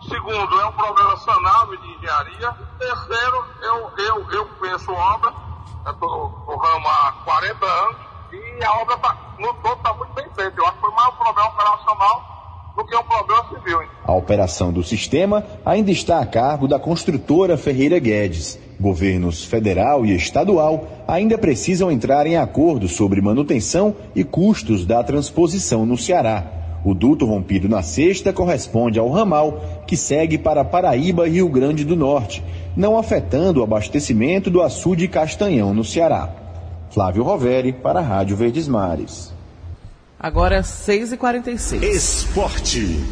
Segundo, 0.08 0.62
é 0.62 0.66
um 0.66 0.72
problema 0.72 1.18
sanável 1.18 1.78
de 1.78 1.88
engenharia. 1.96 2.56
Terceiro, 2.80 3.46
eu, 3.62 4.06
eu, 4.06 4.32
eu 4.32 4.46
penso 4.62 4.92
obra, 4.92 5.34
estou 5.86 6.46
no 6.48 6.56
ramo 6.56 6.88
há 6.88 7.12
40 7.26 7.66
anos, 7.66 7.98
e 8.32 8.64
a 8.64 8.74
obra 8.74 8.98
tá, 8.98 9.36
no 9.40 9.54
todo 9.56 9.78
está 9.78 9.94
muito 9.94 10.14
bem 10.14 10.26
feita. 10.36 10.54
Eu 10.56 10.66
acho 10.66 10.76
que 10.76 10.82
foi 10.82 10.92
mais 10.92 11.14
um 11.14 11.18
problema 11.18 11.50
operacional 11.50 12.38
do 12.78 12.86
que 12.86 12.96
um 12.96 13.04
problema 13.04 13.48
civil. 13.50 13.82
Hein? 13.82 13.90
A 14.06 14.14
operação 14.14 14.72
do 14.72 14.84
sistema 14.84 15.44
ainda 15.66 15.92
está 15.92 16.22
a 16.22 16.26
cargo 16.26 16.68
da 16.68 16.80
construtora 16.80 17.58
Ferreira 17.58 18.00
Guedes. 18.00 18.67
Governos 18.80 19.44
federal 19.44 20.06
e 20.06 20.16
estadual 20.16 20.88
ainda 21.08 21.38
precisam 21.38 21.92
entrar 21.92 22.28
em 22.28 22.38
acordo 22.38 22.88
sobre 22.88 23.22
manutenção 23.22 23.96
e 24.16 24.24
custos 24.24 24.86
da 24.86 25.04
transposição 25.04 25.86
no 25.86 25.98
Ceará. 25.98 26.58
O 26.86 26.94
duto 26.94 27.26
rompido 27.26 27.68
na 27.68 27.82
sexta 27.82 28.32
corresponde 28.32 29.00
ao 29.00 29.10
ramal 29.10 29.84
que 29.88 29.98
segue 29.98 30.38
para 30.38 30.64
Paraíba 30.64 31.28
e 31.28 31.32
Rio 31.32 31.50
Grande 31.50 31.84
do 31.84 31.96
Norte, 31.96 32.44
não 32.76 32.98
afetando 32.98 33.62
o 33.62 33.64
abastecimento 33.64 34.50
do 34.50 34.62
açude 34.62 35.08
Castanhão 35.08 35.74
no 35.74 35.84
Ceará. 35.84 36.30
Flávio 36.92 37.24
Roveri 37.24 37.74
para 37.74 38.00
a 38.00 38.04
Rádio 38.04 38.38
Verdes 38.38 38.68
Mares. 38.68 39.34
Agora 40.20 40.62
6h46. 40.62 41.84
Esporte. 41.84 43.04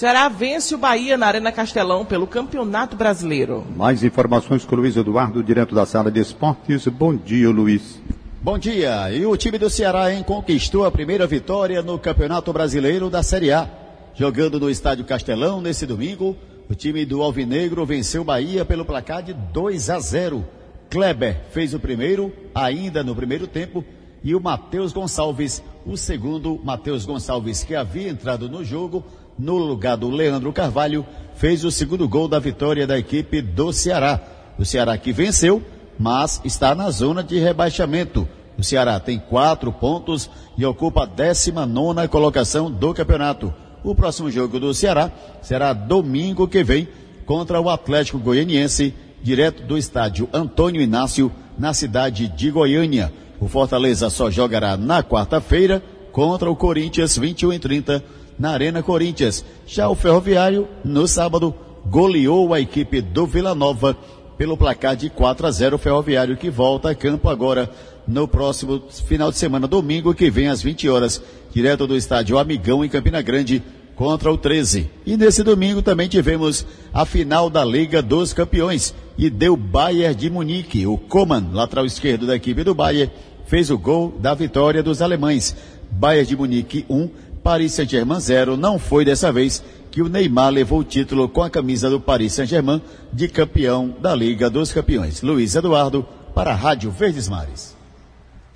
Ceará 0.00 0.30
vence 0.30 0.74
o 0.74 0.78
Bahia 0.78 1.18
na 1.18 1.26
Arena 1.26 1.52
Castelão 1.52 2.06
pelo 2.06 2.26
Campeonato 2.26 2.96
Brasileiro. 2.96 3.66
Mais 3.76 4.02
informações 4.02 4.64
com 4.64 4.74
o 4.74 4.78
Luiz 4.78 4.96
Eduardo, 4.96 5.42
direto 5.42 5.74
da 5.74 5.84
sala 5.84 6.10
de 6.10 6.18
esportes. 6.18 6.86
Bom 6.88 7.14
dia, 7.14 7.50
Luiz. 7.50 8.00
Bom 8.40 8.58
dia. 8.58 9.12
E 9.12 9.26
o 9.26 9.36
time 9.36 9.58
do 9.58 9.68
Ceará 9.68 10.10
hein, 10.10 10.22
conquistou 10.22 10.86
a 10.86 10.90
primeira 10.90 11.26
vitória 11.26 11.82
no 11.82 11.98
Campeonato 11.98 12.50
Brasileiro 12.50 13.10
da 13.10 13.22
Série 13.22 13.52
A. 13.52 13.68
Jogando 14.14 14.58
no 14.58 14.70
Estádio 14.70 15.04
Castelão 15.04 15.60
nesse 15.60 15.84
domingo, 15.84 16.34
o 16.66 16.74
time 16.74 17.04
do 17.04 17.20
Alvinegro 17.20 17.84
venceu 17.84 18.22
o 18.22 18.24
Bahia 18.24 18.64
pelo 18.64 18.86
placar 18.86 19.22
de 19.22 19.34
2 19.34 19.90
a 19.90 20.00
0. 20.00 20.46
Kleber 20.88 21.42
fez 21.50 21.74
o 21.74 21.78
primeiro, 21.78 22.32
ainda 22.54 23.04
no 23.04 23.14
primeiro 23.14 23.46
tempo, 23.46 23.84
e 24.24 24.34
o 24.34 24.40
Matheus 24.40 24.94
Gonçalves, 24.94 25.62
o 25.86 25.96
segundo, 25.96 26.60
Matheus 26.62 27.04
Gonçalves, 27.04 27.64
que 27.64 27.74
havia 27.74 28.08
entrado 28.08 28.48
no 28.48 28.64
jogo, 28.64 29.04
no 29.38 29.56
lugar 29.56 29.96
do 29.96 30.10
Leandro 30.10 30.52
Carvalho, 30.52 31.06
fez 31.34 31.64
o 31.64 31.70
segundo 31.70 32.08
gol 32.08 32.28
da 32.28 32.38
vitória 32.38 32.86
da 32.86 32.98
equipe 32.98 33.40
do 33.40 33.72
Ceará. 33.72 34.20
O 34.58 34.64
Ceará 34.64 34.96
que 34.98 35.12
venceu, 35.12 35.62
mas 35.98 36.40
está 36.44 36.74
na 36.74 36.90
zona 36.90 37.22
de 37.22 37.38
rebaixamento. 37.38 38.28
O 38.58 38.62
Ceará 38.62 39.00
tem 39.00 39.18
quatro 39.18 39.72
pontos 39.72 40.28
e 40.58 40.64
ocupa 40.66 41.04
a 41.04 41.06
19 41.06 42.08
colocação 42.08 42.70
do 42.70 42.92
campeonato. 42.92 43.52
O 43.82 43.94
próximo 43.94 44.30
jogo 44.30 44.60
do 44.60 44.74
Ceará 44.74 45.10
será 45.40 45.72
domingo 45.72 46.46
que 46.46 46.62
vem 46.62 46.86
contra 47.24 47.58
o 47.60 47.70
Atlético 47.70 48.18
Goianiense, 48.18 48.94
direto 49.22 49.62
do 49.62 49.78
estádio 49.78 50.28
Antônio 50.32 50.82
Inácio, 50.82 51.32
na 51.58 51.72
cidade 51.72 52.28
de 52.28 52.50
Goiânia. 52.50 53.12
O 53.40 53.48
Fortaleza 53.48 54.10
só 54.10 54.30
jogará 54.30 54.76
na 54.76 55.02
quarta-feira 55.02 55.82
contra 56.12 56.50
o 56.50 56.54
Corinthians 56.54 57.16
21 57.16 57.54
e 57.54 57.58
30 57.58 58.04
na 58.38 58.50
Arena 58.50 58.82
Corinthians. 58.82 59.44
Já 59.66 59.88
o 59.88 59.94
Ferroviário, 59.94 60.68
no 60.84 61.08
sábado, 61.08 61.54
goleou 61.86 62.52
a 62.52 62.60
equipe 62.60 63.00
do 63.00 63.26
Vila 63.26 63.54
Nova 63.54 63.96
pelo 64.36 64.56
placar 64.56 64.94
de 64.94 65.08
4 65.08 65.46
a 65.46 65.50
0. 65.50 65.76
O 65.76 65.78
Ferroviário 65.78 66.36
que 66.36 66.50
volta 66.50 66.90
a 66.90 66.94
campo 66.94 67.28
agora 67.28 67.70
no 68.06 68.28
próximo 68.28 68.82
final 69.06 69.30
de 69.30 69.38
semana, 69.38 69.66
domingo, 69.66 70.14
que 70.14 70.30
vem 70.30 70.48
às 70.48 70.62
20 70.62 70.88
horas, 70.88 71.22
direto 71.52 71.86
do 71.86 71.96
estádio 71.96 72.38
Amigão 72.38 72.84
em 72.84 72.88
Campina 72.88 73.22
Grande 73.22 73.62
contra 73.94 74.32
o 74.32 74.38
13. 74.38 74.88
E 75.04 75.16
nesse 75.16 75.42
domingo 75.42 75.82
também 75.82 76.08
tivemos 76.08 76.64
a 76.92 77.04
final 77.04 77.50
da 77.50 77.62
Liga 77.62 78.00
dos 78.00 78.32
Campeões 78.32 78.94
e 79.18 79.28
deu 79.28 79.54
Bayern 79.54 80.14
de 80.14 80.30
Munique. 80.30 80.86
O 80.86 80.96
Coman, 80.96 81.50
lateral 81.52 81.84
esquerdo 81.84 82.26
da 82.26 82.34
equipe 82.34 82.64
do 82.64 82.74
Bayern, 82.74 83.12
fez 83.50 83.68
o 83.68 83.76
gol 83.76 84.16
da 84.20 84.32
vitória 84.32 84.80
dos 84.80 85.02
alemães. 85.02 85.56
Bayern 85.90 86.24
de 86.24 86.36
Munique 86.36 86.86
1, 86.88 87.10
Paris 87.42 87.72
Saint-Germain 87.72 88.20
0. 88.20 88.56
Não 88.56 88.78
foi 88.78 89.04
dessa 89.04 89.32
vez 89.32 89.60
que 89.90 90.00
o 90.00 90.08
Neymar 90.08 90.50
levou 90.50 90.78
o 90.78 90.84
título 90.84 91.28
com 91.28 91.42
a 91.42 91.50
camisa 91.50 91.90
do 91.90 92.00
Paris 92.00 92.32
Saint-Germain 92.34 92.80
de 93.12 93.26
campeão 93.26 93.88
da 94.00 94.14
Liga 94.14 94.48
dos 94.48 94.72
Campeões. 94.72 95.20
Luiz 95.20 95.56
Eduardo 95.56 96.06
para 96.32 96.52
a 96.52 96.54
Rádio 96.54 96.92
Verdes 96.92 97.28
Mares. 97.28 97.76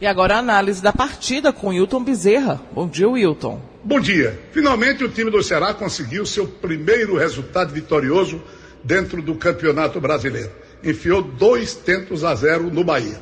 E 0.00 0.06
agora 0.06 0.36
a 0.36 0.38
análise 0.38 0.80
da 0.80 0.92
partida 0.92 1.52
com 1.52 1.70
Wilton 1.70 2.04
Bezerra. 2.04 2.60
Bom 2.72 2.86
dia, 2.86 3.08
Wilton. 3.08 3.60
Bom 3.82 3.98
dia. 3.98 4.40
Finalmente 4.52 5.02
o 5.02 5.08
time 5.08 5.28
do 5.28 5.42
Ceará 5.42 5.74
conseguiu 5.74 6.24
seu 6.24 6.46
primeiro 6.46 7.18
resultado 7.18 7.72
vitorioso 7.74 8.40
dentro 8.84 9.20
do 9.20 9.34
Campeonato 9.34 10.00
Brasileiro. 10.00 10.52
Enfiou 10.84 11.20
dois 11.20 11.74
tentos 11.74 12.22
a 12.22 12.32
zero 12.36 12.70
no 12.70 12.84
Bahia. 12.84 13.20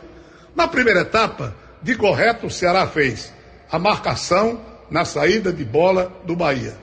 Na 0.55 0.69
primeira 0.69 1.01
etapa, 1.01 1.62
de 1.83 1.95
correto, 1.97 2.47
o 2.47 2.51
Ceará 2.51 2.87
fez 2.87 3.33
a 3.71 3.79
marcação 3.79 4.61
na 4.91 5.05
saída 5.05 5.53
de 5.53 5.65
bola 5.65 6.13
do 6.25 6.37
Bahia. 6.37 6.75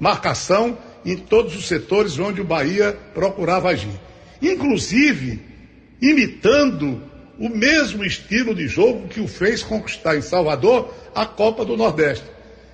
Marcação 0.00 0.76
em 1.04 1.16
todos 1.16 1.54
os 1.56 1.68
setores 1.68 2.18
onde 2.18 2.40
o 2.40 2.44
Bahia 2.44 2.96
procurava 3.14 3.70
agir. 3.70 4.00
Inclusive, 4.40 5.40
imitando 6.00 7.02
o 7.38 7.48
mesmo 7.48 8.04
estilo 8.04 8.54
de 8.54 8.66
jogo 8.66 9.08
que 9.08 9.20
o 9.20 9.28
fez 9.28 9.62
conquistar 9.62 10.16
em 10.16 10.22
Salvador 10.22 10.92
a 11.14 11.26
Copa 11.26 11.64
do 11.64 11.76
Nordeste. 11.76 12.24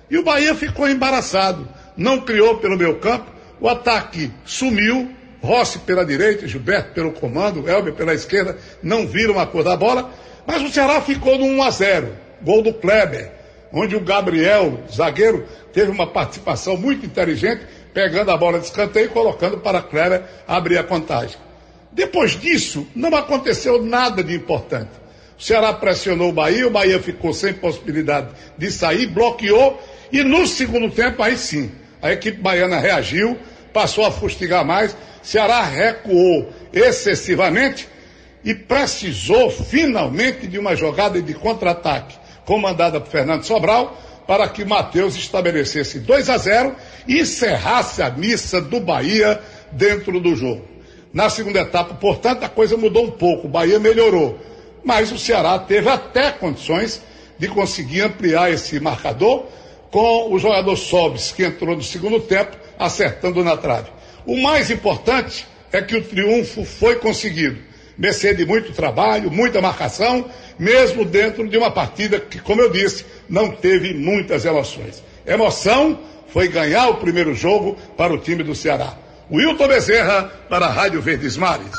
E 0.09 0.17
o 0.17 0.23
Bahia 0.23 0.55
ficou 0.55 0.89
embaraçado, 0.89 1.67
não 1.95 2.21
criou 2.21 2.57
pelo 2.57 2.77
meio 2.77 2.99
campo, 2.99 3.31
o 3.59 3.67
ataque 3.67 4.31
sumiu, 4.45 5.11
Rossi 5.41 5.79
pela 5.79 6.05
direita, 6.05 6.47
Gilberto 6.47 6.93
pelo 6.93 7.13
comando, 7.13 7.69
Elber 7.69 7.93
pela 7.93 8.13
esquerda, 8.13 8.57
não 8.83 9.07
viram 9.07 9.39
a 9.39 9.45
cor 9.45 9.63
da 9.63 9.75
bola, 9.75 10.11
mas 10.45 10.61
o 10.61 10.69
Ceará 10.69 11.01
ficou 11.01 11.37
no 11.37 11.45
1 11.45 11.63
a 11.63 11.71
0 11.71 12.15
gol 12.41 12.61
do 12.61 12.73
Kleber, 12.73 13.31
onde 13.71 13.95
o 13.95 13.99
Gabriel, 13.99 14.79
zagueiro, 14.91 15.45
teve 15.73 15.91
uma 15.91 16.07
participação 16.07 16.77
muito 16.77 17.05
inteligente, 17.05 17.65
pegando 17.93 18.31
a 18.31 18.37
bola 18.37 18.59
de 18.59 18.65
escanteio 18.65 19.07
e 19.07 19.09
colocando 19.09 19.57
para 19.57 19.81
Kleber 19.81 20.23
abrir 20.47 20.77
a 20.77 20.83
contagem. 20.83 21.37
Depois 21.91 22.39
disso, 22.39 22.87
não 22.95 23.15
aconteceu 23.15 23.81
nada 23.83 24.23
de 24.23 24.35
importante. 24.35 24.91
O 25.37 25.41
Ceará 25.41 25.73
pressionou 25.73 26.29
o 26.29 26.33
Bahia, 26.33 26.67
o 26.67 26.71
Bahia 26.71 26.99
ficou 26.99 27.33
sem 27.33 27.53
possibilidade 27.53 28.29
de 28.57 28.71
sair, 28.71 29.07
bloqueou, 29.07 29.81
e 30.11 30.23
no 30.23 30.45
segundo 30.45 30.89
tempo, 30.91 31.21
aí 31.23 31.37
sim, 31.37 31.71
a 32.01 32.11
equipe 32.11 32.41
baiana 32.41 32.79
reagiu, 32.79 33.37
passou 33.73 34.05
a 34.05 34.11
fustigar 34.11 34.65
mais, 34.65 34.95
Ceará 35.21 35.61
recuou 35.63 36.51
excessivamente, 36.73 37.87
e 38.43 38.53
precisou 38.53 39.49
finalmente 39.49 40.47
de 40.47 40.57
uma 40.57 40.75
jogada 40.75 41.21
de 41.21 41.33
contra-ataque 41.33 42.17
comandada 42.45 42.99
por 42.99 43.11
Fernando 43.11 43.43
Sobral 43.43 43.97
para 44.25 44.47
que 44.47 44.63
Matheus 44.63 45.15
estabelecesse 45.15 45.99
2 45.99 46.29
a 46.29 46.37
0 46.37 46.75
e 47.07 47.19
encerrasse 47.19 48.01
a 48.01 48.09
missa 48.09 48.61
do 48.61 48.79
Bahia 48.79 49.41
dentro 49.71 50.19
do 50.19 50.35
jogo. 50.35 50.67
Na 51.11 51.29
segunda 51.29 51.61
etapa, 51.61 51.95
portanto, 51.95 52.43
a 52.43 52.49
coisa 52.49 52.77
mudou 52.77 53.05
um 53.05 53.11
pouco, 53.11 53.47
o 53.47 53.49
Bahia 53.49 53.79
melhorou, 53.79 54.39
mas 54.83 55.11
o 55.11 55.17
Ceará 55.17 55.57
teve 55.57 55.89
até 55.89 56.31
condições 56.31 57.01
de 57.39 57.47
conseguir 57.47 58.01
ampliar 58.01 58.51
esse 58.51 58.79
marcador 58.79 59.47
com 59.89 60.31
o 60.31 60.37
jogador 60.37 60.75
Sobis, 60.75 61.31
que 61.31 61.43
entrou 61.43 61.75
no 61.75 61.83
segundo 61.83 62.19
tempo, 62.19 62.55
acertando 62.77 63.43
na 63.43 63.57
trave. 63.57 63.89
O 64.25 64.37
mais 64.37 64.69
importante 64.69 65.47
é 65.71 65.81
que 65.81 65.95
o 65.95 66.03
triunfo 66.03 66.63
foi 66.63 66.97
conseguido 66.97 67.68
mercê 67.99 68.33
de 68.33 68.45
muito 68.45 68.71
trabalho, 68.71 69.29
muita 69.29 69.61
marcação, 69.61 70.25
mesmo 70.57 71.03
dentro 71.03 71.47
de 71.47 71.57
uma 71.57 71.69
partida 71.69 72.17
que, 72.17 72.39
como 72.39 72.61
eu 72.61 72.71
disse, 72.71 73.05
não 73.27 73.51
teve 73.51 73.93
muitas 73.93 74.45
emoções. 74.45 75.03
Emoção 75.27 75.99
foi 76.29 76.47
ganhar 76.47 76.87
o 76.87 76.95
primeiro 76.95 77.35
jogo 77.35 77.77
para 77.97 78.13
o 78.13 78.17
time 78.17 78.41
do 78.41 78.55
Ceará. 78.55 78.97
Wilton 79.29 79.67
Bezerra 79.67 80.23
para 80.49 80.67
a 80.67 80.71
Rádio 80.71 81.01
Verdes 81.01 81.35
Mares. 81.35 81.71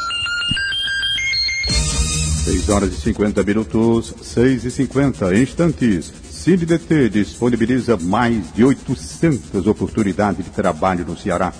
6 2.44 2.68
horas 2.68 2.92
e 2.92 3.00
50 3.00 3.42
minutos, 3.42 4.14
6 4.22 4.64
e 4.66 4.70
50 4.70 5.34
instantes. 5.36 6.12
CineDT 6.30 7.08
disponibiliza 7.10 7.96
mais 7.96 8.52
de 8.52 8.64
800 8.64 9.66
oportunidades 9.66 10.44
de 10.44 10.50
trabalho 10.50 11.04
no 11.04 11.16
Ceará. 11.16 11.52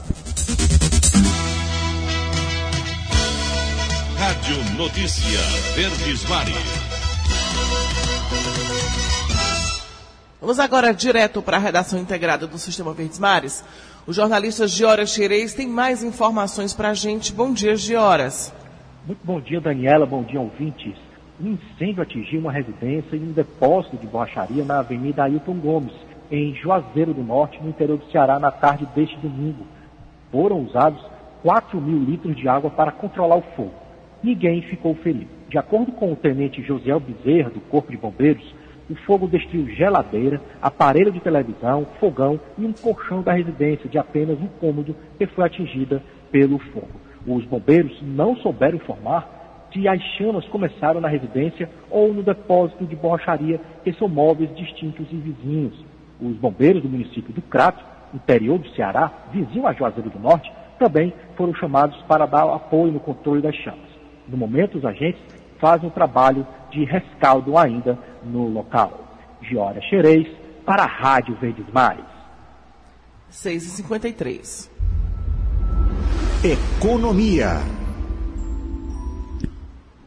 Rádio 4.20 4.76
Notícia 4.76 5.40
Verdes 5.74 6.28
Mares. 6.28 6.54
Vamos 10.38 10.60
agora 10.60 10.92
direto 10.92 11.40
para 11.40 11.56
a 11.56 11.60
redação 11.60 11.98
integrada 11.98 12.46
do 12.46 12.58
Sistema 12.58 12.92
Verdes 12.92 13.18
Mares. 13.18 13.64
O 14.06 14.12
jornalista 14.12 14.68
Giora 14.68 15.06
Xerez 15.06 15.54
tem 15.54 15.66
mais 15.66 16.04
informações 16.04 16.74
para 16.74 16.90
a 16.90 16.94
gente. 16.94 17.32
Bom 17.32 17.54
dia, 17.54 17.74
Gioras. 17.74 18.52
Muito 19.06 19.24
bom 19.24 19.40
dia, 19.40 19.58
Daniela. 19.58 20.04
Bom 20.04 20.22
dia, 20.22 20.38
ouvintes. 20.38 20.96
Um 21.40 21.52
incêndio 21.54 22.02
atingiu 22.02 22.40
uma 22.40 22.52
residência 22.52 23.16
e 23.16 23.20
um 23.20 23.32
depósito 23.32 23.96
de 23.96 24.06
borracharia 24.06 24.66
na 24.66 24.80
Avenida 24.80 25.24
Ailton 25.24 25.54
Gomes, 25.54 25.94
em 26.30 26.54
Juazeiro 26.56 27.14
do 27.14 27.22
Norte, 27.22 27.58
no 27.62 27.70
interior 27.70 27.96
do 27.96 28.10
Ceará, 28.12 28.38
na 28.38 28.50
tarde 28.50 28.86
deste 28.94 29.16
domingo. 29.16 29.66
Foram 30.30 30.60
usados 30.60 31.02
4 31.42 31.80
mil 31.80 32.04
litros 32.04 32.36
de 32.36 32.46
água 32.46 32.68
para 32.68 32.92
controlar 32.92 33.36
o 33.36 33.44
fogo. 33.56 33.79
Ninguém 34.22 34.62
ficou 34.62 34.94
ferido. 34.96 35.30
De 35.48 35.58
acordo 35.58 35.92
com 35.92 36.12
o 36.12 36.16
tenente 36.16 36.62
José 36.62 36.92
Bezerra, 36.98 37.50
do 37.50 37.60
Corpo 37.60 37.90
de 37.90 37.96
Bombeiros, 37.96 38.54
o 38.90 38.94
fogo 39.06 39.26
destruiu 39.26 39.68
geladeira, 39.68 40.40
aparelho 40.60 41.12
de 41.12 41.20
televisão, 41.20 41.86
fogão 41.98 42.38
e 42.58 42.66
um 42.66 42.72
colchão 42.72 43.22
da 43.22 43.32
residência 43.32 43.88
de 43.88 43.98
apenas 43.98 44.38
um 44.40 44.48
cômodo 44.60 44.94
que 45.16 45.26
foi 45.26 45.44
atingida 45.44 46.02
pelo 46.30 46.58
fogo. 46.58 47.00
Os 47.26 47.44
bombeiros 47.44 48.00
não 48.02 48.36
souberam 48.36 48.76
informar 48.76 49.68
se 49.72 49.86
as 49.86 50.02
chamas 50.16 50.44
começaram 50.48 51.00
na 51.00 51.08
residência 51.08 51.70
ou 51.88 52.12
no 52.12 52.22
depósito 52.22 52.84
de 52.84 52.96
borracharia, 52.96 53.60
que 53.84 53.92
são 53.92 54.08
móveis 54.08 54.54
distintos 54.56 55.06
e 55.12 55.16
vizinhos. 55.16 55.84
Os 56.20 56.36
bombeiros 56.36 56.82
do 56.82 56.88
município 56.88 57.32
do 57.32 57.42
Crato, 57.42 57.82
interior 58.12 58.58
do 58.58 58.68
Ceará, 58.70 59.10
vizinho 59.32 59.66
a 59.66 59.72
Juazeiro 59.72 60.10
do 60.10 60.18
Norte, 60.18 60.50
também 60.78 61.12
foram 61.36 61.54
chamados 61.54 61.96
para 62.08 62.26
dar 62.26 62.52
apoio 62.52 62.92
no 62.92 63.00
controle 63.00 63.40
das 63.40 63.54
chamas. 63.54 63.89
No 64.30 64.36
momento, 64.36 64.78
os 64.78 64.84
agentes 64.84 65.20
fazem 65.58 65.88
um 65.88 65.92
trabalho 65.92 66.46
de 66.70 66.84
rescaldo 66.84 67.58
ainda 67.58 67.98
no 68.24 68.46
local. 68.46 69.18
Giora 69.42 69.80
Xerez, 69.82 70.28
para 70.64 70.84
a 70.84 70.86
Rádio 70.86 71.36
Verdes 71.40 71.66
Mares. 71.72 72.04
6h53. 73.32 74.70
Economia. 76.44 77.60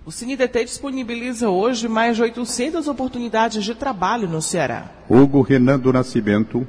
O 0.06 0.12
CineDT 0.12 0.66
disponibiliza 0.66 1.50
hoje 1.50 1.88
mais 1.90 2.16
de 2.16 2.24
800 2.24 2.88
oportunidades 2.88 3.64
de 3.64 3.76
trabalho 3.76 4.28
no 4.28 4.42
Ceará. 4.42 4.90
Hugo 5.10 5.42
Renan 5.42 5.80
do 5.80 5.92
Nascimento. 5.92 6.66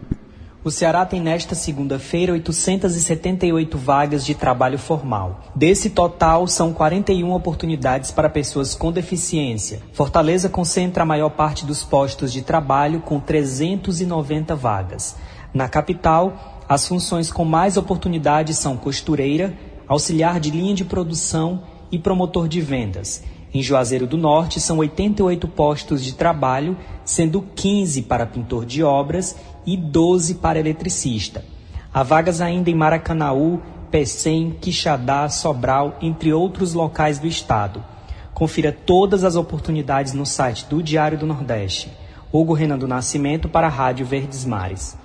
O 0.65 0.71
Ceará 0.71 1.05
tem 1.05 1.21
nesta 1.21 1.55
segunda-feira 1.55 2.33
878 2.33 3.77
vagas 3.77 4.25
de 4.25 4.35
trabalho 4.35 4.79
formal. 4.79 5.41
Desse 5.55 5.91
total, 5.91 6.47
são 6.47 6.73
41 6.73 7.35
oportunidades 7.35 8.11
para 8.11 8.31
pessoas 8.31 8.75
com 8.75 8.91
deficiência. 8.91 9.83
Fortaleza 9.93 10.49
concentra 10.49 11.03
a 11.03 11.07
maior 11.07 11.29
parte 11.29 11.67
dos 11.67 11.83
postos 11.83 12.33
de 12.33 12.41
trabalho, 12.41 13.03
com 13.03 13.21
390 13.21 14.57
vagas. 14.57 15.17
Na 15.53 15.69
capital, 15.69 16.65
as 16.67 16.89
funções 16.89 17.31
com 17.31 17.45
mais 17.45 17.77
oportunidades 17.77 18.57
são 18.57 18.75
costureira, 18.75 19.53
auxiliar 19.87 20.41
de 20.41 20.51
linha 20.51 20.75
de 20.75 20.83
produção 20.87 21.63
e 21.93 21.99
promotor 21.99 22.49
de 22.49 22.63
vendas. 22.63 23.23
Em 23.53 23.63
Juazeiro 23.63 24.07
do 24.07 24.17
Norte, 24.17 24.59
são 24.61 24.79
88 24.79 25.47
postos 25.47 26.03
de 26.03 26.15
trabalho, 26.15 26.77
sendo 27.05 27.41
15 27.55 28.03
para 28.03 28.27
pintor 28.27 28.65
de 28.65 28.83
obras 28.83 29.37
e 29.67 29.77
12 29.77 30.37
para 30.37 30.59
eletricista. 30.59 31.45
Há 31.93 32.03
vagas 32.03 32.41
ainda 32.41 32.71
em 32.71 32.75
Maracanaú, 32.75 33.61
Pecém, 33.91 34.57
Quixadá, 34.61 35.29
Sobral, 35.29 35.97
entre 36.03 36.33
outros 36.33 36.75
locais 36.75 37.19
do 37.19 37.27
estado. 37.27 37.85
Confira 38.33 38.73
todas 38.73 39.23
as 39.23 39.37
oportunidades 39.37 40.13
no 40.13 40.27
site 40.27 40.67
do 40.67 40.83
Diário 40.83 41.17
do 41.17 41.27
Nordeste. 41.27 41.93
Hugo 42.33 42.53
Renan 42.53 42.77
do 42.77 42.89
Nascimento 42.89 43.49
para 43.49 43.69
a 43.69 43.71
Rádio 43.71 44.05
Verdes 44.05 44.45
Mares. 44.45 44.99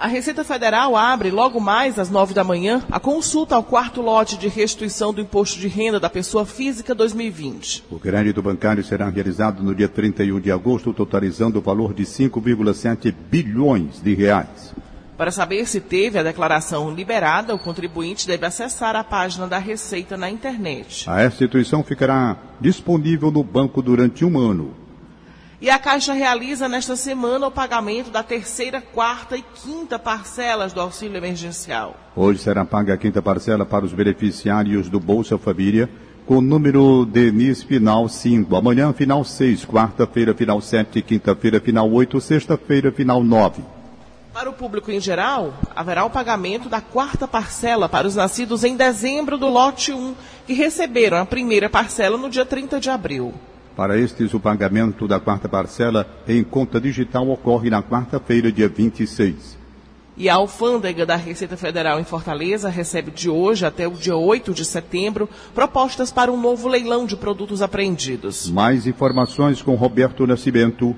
A 0.00 0.06
Receita 0.06 0.42
Federal 0.42 0.96
abre 0.96 1.30
logo 1.30 1.60
mais 1.60 1.98
às 1.98 2.08
nove 2.08 2.32
da 2.32 2.42
manhã 2.42 2.82
a 2.90 2.98
consulta 2.98 3.54
ao 3.54 3.62
quarto 3.62 4.00
lote 4.00 4.38
de 4.38 4.48
restituição 4.48 5.12
do 5.12 5.20
imposto 5.20 5.60
de 5.60 5.68
renda 5.68 6.00
da 6.00 6.08
pessoa 6.08 6.46
física 6.46 6.94
2020. 6.94 7.84
O 7.90 7.98
crédito 7.98 8.40
bancário 8.40 8.82
será 8.82 9.10
realizado 9.10 9.62
no 9.62 9.74
dia 9.74 9.90
31 9.90 10.40
de 10.40 10.50
agosto, 10.50 10.94
totalizando 10.94 11.58
o 11.58 11.60
valor 11.62 11.92
de 11.92 12.04
5,7 12.04 13.14
bilhões 13.30 14.00
de 14.00 14.14
reais. 14.14 14.74
Para 15.18 15.30
saber 15.30 15.66
se 15.66 15.82
teve 15.82 16.18
a 16.18 16.22
declaração 16.22 16.90
liberada, 16.90 17.54
o 17.54 17.58
contribuinte 17.58 18.26
deve 18.26 18.46
acessar 18.46 18.96
a 18.96 19.04
página 19.04 19.46
da 19.46 19.58
Receita 19.58 20.16
na 20.16 20.30
internet. 20.30 21.04
A 21.10 21.26
instituição 21.26 21.84
ficará 21.84 22.38
disponível 22.58 23.30
no 23.30 23.44
banco 23.44 23.82
durante 23.82 24.24
um 24.24 24.38
ano. 24.38 24.70
E 25.62 25.68
a 25.68 25.78
Caixa 25.78 26.14
realiza 26.14 26.70
nesta 26.70 26.96
semana 26.96 27.46
o 27.46 27.50
pagamento 27.50 28.10
da 28.10 28.22
terceira, 28.22 28.80
quarta 28.80 29.36
e 29.36 29.42
quinta 29.42 29.98
parcelas 29.98 30.72
do 30.72 30.80
auxílio 30.80 31.18
emergencial. 31.18 31.94
Hoje 32.16 32.38
será 32.38 32.64
paga 32.64 32.94
a 32.94 32.96
quinta 32.96 33.20
parcela 33.20 33.66
para 33.66 33.84
os 33.84 33.92
beneficiários 33.92 34.88
do 34.88 34.98
Bolsa 34.98 35.36
Família, 35.36 35.90
com 36.24 36.40
número 36.40 37.04
de 37.04 37.30
NIS 37.30 37.62
final 37.62 38.08
5. 38.08 38.56
Amanhã, 38.56 38.90
final 38.94 39.22
6. 39.22 39.66
Quarta-feira, 39.66 40.32
final 40.32 40.62
7. 40.62 41.02
Quinta-feira, 41.02 41.60
final 41.60 41.92
8. 41.92 42.18
Sexta-feira, 42.22 42.90
final 42.90 43.22
9. 43.22 43.62
Para 44.32 44.48
o 44.48 44.54
público 44.54 44.90
em 44.90 44.98
geral, 44.98 45.52
haverá 45.76 46.06
o 46.06 46.10
pagamento 46.10 46.70
da 46.70 46.80
quarta 46.80 47.28
parcela 47.28 47.86
para 47.86 48.06
os 48.06 48.14
nascidos 48.14 48.64
em 48.64 48.76
dezembro 48.76 49.36
do 49.36 49.48
lote 49.48 49.92
1, 49.92 50.14
que 50.46 50.54
receberam 50.54 51.18
a 51.18 51.26
primeira 51.26 51.68
parcela 51.68 52.16
no 52.16 52.30
dia 52.30 52.46
30 52.46 52.80
de 52.80 52.88
abril. 52.88 53.34
Para 53.80 53.98
estes, 53.98 54.34
o 54.34 54.38
pagamento 54.38 55.08
da 55.08 55.18
quarta 55.18 55.48
parcela 55.48 56.06
em 56.28 56.44
conta 56.44 56.78
digital 56.78 57.26
ocorre 57.30 57.70
na 57.70 57.82
quarta-feira, 57.82 58.52
dia 58.52 58.68
26. 58.68 59.56
E 60.18 60.28
a 60.28 60.34
alfândega 60.34 61.06
da 61.06 61.16
Receita 61.16 61.56
Federal 61.56 61.98
em 61.98 62.04
Fortaleza 62.04 62.68
recebe 62.68 63.10
de 63.10 63.30
hoje 63.30 63.64
até 63.64 63.88
o 63.88 63.92
dia 63.92 64.14
8 64.14 64.52
de 64.52 64.66
setembro 64.66 65.26
propostas 65.54 66.12
para 66.12 66.30
um 66.30 66.38
novo 66.38 66.68
leilão 66.68 67.06
de 67.06 67.16
produtos 67.16 67.62
apreendidos. 67.62 68.50
Mais 68.50 68.86
informações 68.86 69.62
com 69.62 69.74
Roberto 69.76 70.26
Nascimento. 70.26 70.94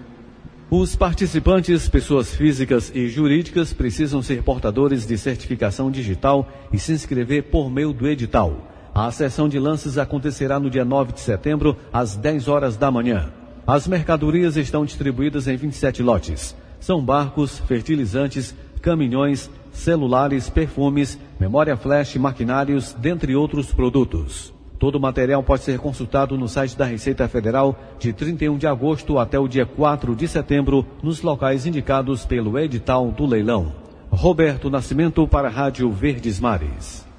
Os 0.69 0.97
participantes, 0.97 1.89
pessoas 1.89 2.35
físicas 2.35 2.91
e 2.93 3.07
jurídicas, 3.07 3.73
precisam 3.73 4.21
ser 4.21 4.43
portadores 4.43 5.07
de 5.07 5.17
certificação 5.17 5.89
digital 5.89 6.49
e 6.73 6.81
se 6.81 6.91
inscrever 6.91 7.45
por 7.45 7.71
meio 7.71 7.93
do 7.93 8.09
edital. 8.09 8.72
A 8.95 9.11
sessão 9.11 9.49
de 9.49 9.59
lances 9.59 9.97
acontecerá 9.97 10.61
no 10.61 10.69
dia 10.69 10.85
9 10.85 11.13
de 11.13 11.21
setembro, 11.21 11.77
às 11.91 12.15
10 12.15 12.47
horas 12.49 12.77
da 12.77 12.91
manhã. 12.91 13.31
As 13.67 13.87
mercadorias 13.87 14.57
estão 14.57 14.85
distribuídas 14.85 15.49
em 15.49 15.57
27 15.57 16.03
lotes. 16.03 16.55
São 16.79 17.03
barcos, 17.03 17.59
fertilizantes, 17.61 18.55
caminhões, 18.83 19.49
celulares, 19.73 20.51
perfumes, 20.51 21.19
memória 21.41 21.77
flash, 21.77 22.17
maquinários, 22.17 22.93
dentre 22.93 23.35
outros 23.35 23.73
produtos. 23.73 24.53
Todo 24.79 24.97
o 24.97 25.01
material 25.01 25.43
pode 25.43 25.63
ser 25.63 25.79
consultado 25.79 26.37
no 26.37 26.49
site 26.49 26.77
da 26.77 26.85
Receita 26.85 27.27
Federal 27.29 27.79
de 27.99 28.13
31 28.13 28.59
de 28.59 28.67
agosto 28.67 29.19
até 29.19 29.39
o 29.39 29.49
dia 29.49 29.65
4 29.65 30.15
de 30.15 30.29
setembro, 30.29 30.85
nos 31.03 31.23
locais 31.23 31.65
indicados 31.65 32.27
pelo 32.27 32.59
edital 32.59 33.11
do 33.11 33.25
leilão. 33.25 33.73
Roberto 34.11 34.69
Nascimento 34.69 35.27
para 35.27 35.49
a 35.49 35.51
Rádio 35.51 35.91
Verdes 35.91 36.39
Mares. 36.41 37.12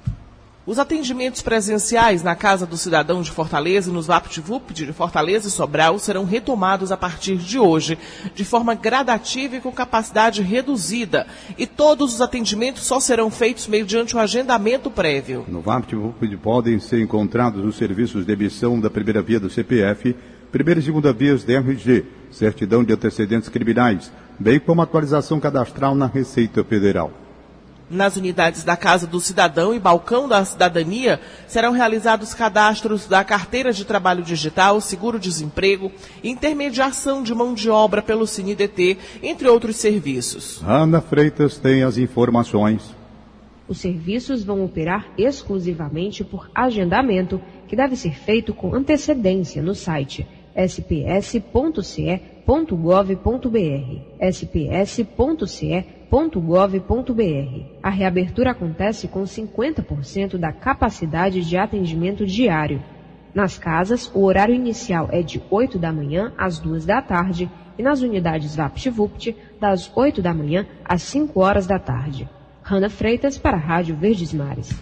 Os 0.66 0.78
atendimentos 0.78 1.42
presenciais 1.42 2.22
na 2.22 2.34
Casa 2.34 2.64
do 2.64 2.78
Cidadão 2.78 3.20
de 3.20 3.30
Fortaleza 3.30 3.90
e 3.90 3.92
nos 3.92 4.06
VaptVup 4.06 4.72
de 4.72 4.90
Fortaleza 4.94 5.48
e 5.48 5.50
Sobral 5.50 5.98
serão 5.98 6.24
retomados 6.24 6.90
a 6.90 6.96
partir 6.96 7.36
de 7.36 7.58
hoje, 7.58 7.98
de 8.34 8.46
forma 8.46 8.74
gradativa 8.74 9.56
e 9.56 9.60
com 9.60 9.70
capacidade 9.70 10.40
reduzida. 10.40 11.26
E 11.58 11.66
todos 11.66 12.14
os 12.14 12.20
atendimentos 12.22 12.86
só 12.86 12.98
serão 12.98 13.30
feitos 13.30 13.66
mediante 13.66 14.16
o 14.16 14.18
um 14.18 14.22
agendamento 14.22 14.90
prévio. 14.90 15.44
No 15.48 15.60
VaptVup 15.60 16.34
podem 16.38 16.80
ser 16.80 17.02
encontrados 17.02 17.62
os 17.62 17.76
serviços 17.76 18.24
de 18.24 18.32
emissão 18.32 18.80
da 18.80 18.88
primeira 18.88 19.20
via 19.20 19.38
do 19.38 19.50
CPF, 19.50 20.16
primeira 20.50 20.80
e 20.80 20.82
segunda 20.82 21.12
vias 21.12 21.44
da 21.44 21.58
RG, 21.58 22.06
certidão 22.30 22.82
de 22.82 22.94
antecedentes 22.94 23.50
criminais, 23.50 24.10
bem 24.40 24.58
como 24.58 24.80
atualização 24.80 25.38
cadastral 25.38 25.94
na 25.94 26.06
Receita 26.06 26.64
Federal. 26.64 27.23
Nas 27.94 28.16
unidades 28.16 28.64
da 28.64 28.76
Casa 28.76 29.06
do 29.06 29.20
Cidadão 29.20 29.72
e 29.72 29.78
Balcão 29.78 30.28
da 30.28 30.44
Cidadania 30.44 31.20
serão 31.46 31.70
realizados 31.70 32.34
cadastros 32.34 33.06
da 33.06 33.22
carteira 33.22 33.72
de 33.72 33.84
trabalho 33.84 34.24
digital, 34.24 34.80
seguro-desemprego, 34.80 35.92
intermediação 36.22 37.22
de 37.22 37.32
mão 37.32 37.54
de 37.54 37.70
obra 37.70 38.02
pelo 38.02 38.26
CineDT, 38.26 38.98
entre 39.22 39.46
outros 39.46 39.76
serviços. 39.76 40.60
Ana 40.66 41.00
Freitas 41.00 41.56
tem 41.56 41.84
as 41.84 41.96
informações. 41.96 42.82
Os 43.68 43.78
serviços 43.78 44.42
vão 44.42 44.64
operar 44.64 45.06
exclusivamente 45.16 46.24
por 46.24 46.50
agendamento, 46.52 47.40
que 47.68 47.76
deve 47.76 47.94
ser 47.94 48.18
feito 48.18 48.52
com 48.52 48.74
antecedência 48.74 49.62
no 49.62 49.72
site 49.72 50.26
sps.ce.gov.br. 50.56 51.84
sps.ce.gov.br. 54.32 56.03
A 57.82 57.90
reabertura 57.90 58.52
acontece 58.52 59.08
com 59.08 59.22
50% 59.22 60.36
da 60.36 60.52
capacidade 60.52 61.42
de 61.42 61.56
atendimento 61.56 62.24
diário. 62.24 62.82
Nas 63.34 63.58
casas, 63.58 64.10
o 64.14 64.22
horário 64.22 64.54
inicial 64.54 65.08
é 65.10 65.22
de 65.22 65.42
8 65.50 65.78
da 65.78 65.92
manhã 65.92 66.32
às 66.38 66.58
2 66.58 66.86
da 66.86 67.02
tarde 67.02 67.50
e 67.76 67.82
nas 67.82 68.00
unidades 68.00 68.54
VaptVupt, 68.54 69.36
das 69.60 69.90
8 69.94 70.22
da 70.22 70.32
manhã 70.32 70.66
às 70.84 71.02
5 71.02 71.40
horas 71.40 71.66
da 71.66 71.78
tarde. 71.78 72.28
Rana 72.62 72.88
Freitas 72.88 73.36
para 73.36 73.56
a 73.56 73.60
Rádio 73.60 73.96
Verdes 73.96 74.32
Mares. 74.32 74.72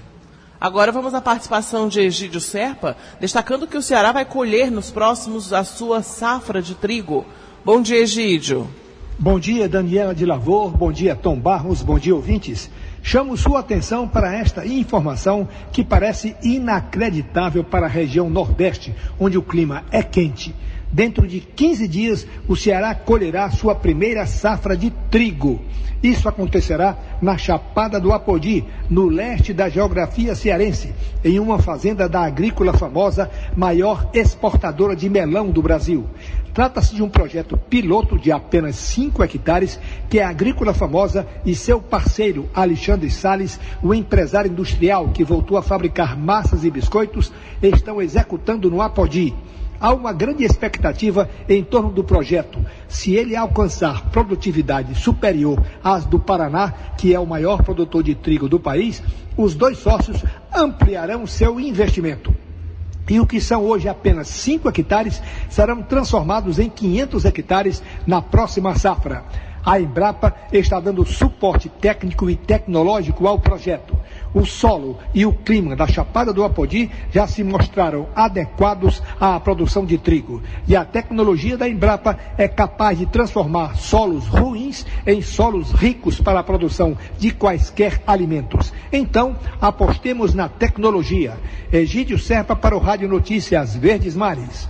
Agora 0.60 0.92
vamos 0.92 1.14
à 1.14 1.20
participação 1.20 1.88
de 1.88 2.00
Egídio 2.00 2.40
Serpa, 2.40 2.96
destacando 3.18 3.66
que 3.66 3.76
o 3.76 3.82
Ceará 3.82 4.12
vai 4.12 4.24
colher 4.24 4.70
nos 4.70 4.90
próximos 4.90 5.52
a 5.52 5.64
sua 5.64 6.02
safra 6.02 6.62
de 6.62 6.74
trigo. 6.74 7.26
Bom 7.64 7.82
dia, 7.82 7.98
Egídio. 7.98 8.68
Bom 9.22 9.38
dia, 9.38 9.68
Daniela 9.68 10.12
de 10.12 10.26
Lavor. 10.26 10.76
Bom 10.76 10.90
dia, 10.90 11.14
Tom 11.14 11.38
Barros. 11.38 11.80
Bom 11.80 11.96
dia, 11.96 12.12
ouvintes. 12.12 12.68
Chamo 13.04 13.36
sua 13.36 13.60
atenção 13.60 14.08
para 14.08 14.34
esta 14.36 14.66
informação 14.66 15.46
que 15.70 15.84
parece 15.84 16.34
inacreditável 16.42 17.62
para 17.62 17.86
a 17.86 17.88
região 17.88 18.28
Nordeste, 18.28 18.92
onde 19.20 19.38
o 19.38 19.42
clima 19.42 19.84
é 19.92 20.02
quente. 20.02 20.52
Dentro 20.92 21.26
de 21.26 21.40
15 21.40 21.88
dias, 21.88 22.26
o 22.46 22.54
Ceará 22.54 22.94
colherá 22.94 23.50
sua 23.50 23.74
primeira 23.74 24.26
safra 24.26 24.76
de 24.76 24.90
trigo. 25.10 25.58
Isso 26.02 26.28
acontecerá 26.28 26.98
na 27.22 27.38
Chapada 27.38 27.98
do 27.98 28.12
Apodi, 28.12 28.62
no 28.90 29.06
leste 29.06 29.54
da 29.54 29.70
geografia 29.70 30.34
cearense, 30.34 30.92
em 31.24 31.38
uma 31.38 31.58
fazenda 31.58 32.06
da 32.08 32.20
agrícola 32.20 32.74
famosa, 32.74 33.30
maior 33.56 34.10
exportadora 34.12 34.94
de 34.94 35.08
melão 35.08 35.50
do 35.50 35.62
Brasil. 35.62 36.04
Trata-se 36.52 36.94
de 36.94 37.02
um 37.02 37.08
projeto 37.08 37.56
piloto 37.56 38.18
de 38.18 38.30
apenas 38.30 38.76
5 38.76 39.22
hectares 39.22 39.80
que 40.10 40.20
a 40.20 40.28
Agrícola 40.28 40.74
Famosa 40.74 41.26
e 41.46 41.54
seu 41.54 41.80
parceiro 41.80 42.50
Alexandre 42.52 43.10
Sales, 43.10 43.58
o 43.82 43.94
empresário 43.94 44.50
industrial 44.50 45.08
que 45.08 45.24
voltou 45.24 45.56
a 45.56 45.62
fabricar 45.62 46.18
massas 46.18 46.64
e 46.64 46.70
biscoitos, 46.70 47.32
estão 47.62 48.02
executando 48.02 48.70
no 48.70 48.82
Apodi 48.82 49.32
há 49.82 49.92
uma 49.92 50.12
grande 50.12 50.44
expectativa 50.44 51.28
em 51.48 51.64
torno 51.64 51.90
do 51.90 52.04
projeto. 52.04 52.64
Se 52.86 53.16
ele 53.16 53.34
alcançar 53.34 54.10
produtividade 54.10 54.94
superior 54.94 55.60
às 55.82 56.04
do 56.04 56.20
Paraná, 56.20 56.72
que 56.96 57.12
é 57.12 57.18
o 57.18 57.26
maior 57.26 57.64
produtor 57.64 58.04
de 58.04 58.14
trigo 58.14 58.48
do 58.48 58.60
país, 58.60 59.02
os 59.36 59.56
dois 59.56 59.78
sócios 59.78 60.24
ampliarão 60.54 61.26
seu 61.26 61.58
investimento. 61.58 62.32
E 63.10 63.18
o 63.18 63.26
que 63.26 63.40
são 63.40 63.64
hoje 63.64 63.88
apenas 63.88 64.28
5 64.28 64.68
hectares 64.68 65.20
serão 65.50 65.82
transformados 65.82 66.60
em 66.60 66.70
500 66.70 67.24
hectares 67.24 67.82
na 68.06 68.22
próxima 68.22 68.76
safra. 68.76 69.24
A 69.64 69.80
Embrapa 69.80 70.34
está 70.52 70.78
dando 70.78 71.04
suporte 71.04 71.68
técnico 71.68 72.30
e 72.30 72.36
tecnológico 72.36 73.26
ao 73.26 73.38
projeto 73.38 73.96
o 74.34 74.44
solo 74.44 74.98
e 75.14 75.26
o 75.26 75.32
clima 75.32 75.76
da 75.76 75.86
Chapada 75.86 76.32
do 76.32 76.44
Apodi 76.44 76.90
já 77.10 77.26
se 77.26 77.42
mostraram 77.44 78.08
adequados 78.14 79.02
à 79.20 79.38
produção 79.38 79.84
de 79.84 79.98
trigo. 79.98 80.42
E 80.66 80.74
a 80.74 80.84
tecnologia 80.84 81.56
da 81.56 81.68
Embrapa 81.68 82.18
é 82.36 82.48
capaz 82.48 82.98
de 82.98 83.06
transformar 83.06 83.76
solos 83.76 84.26
ruins 84.26 84.86
em 85.06 85.22
solos 85.22 85.72
ricos 85.72 86.20
para 86.20 86.40
a 86.40 86.44
produção 86.44 86.96
de 87.18 87.30
quaisquer 87.30 88.02
alimentos. 88.06 88.72
Então, 88.92 89.36
apostemos 89.60 90.34
na 90.34 90.48
tecnologia. 90.48 91.38
Egídio 91.72 92.18
Serpa 92.18 92.54
para 92.56 92.76
o 92.76 92.80
Rádio 92.80 93.08
Notícias 93.08 93.76
Verdes 93.76 94.14
Mares. 94.14 94.68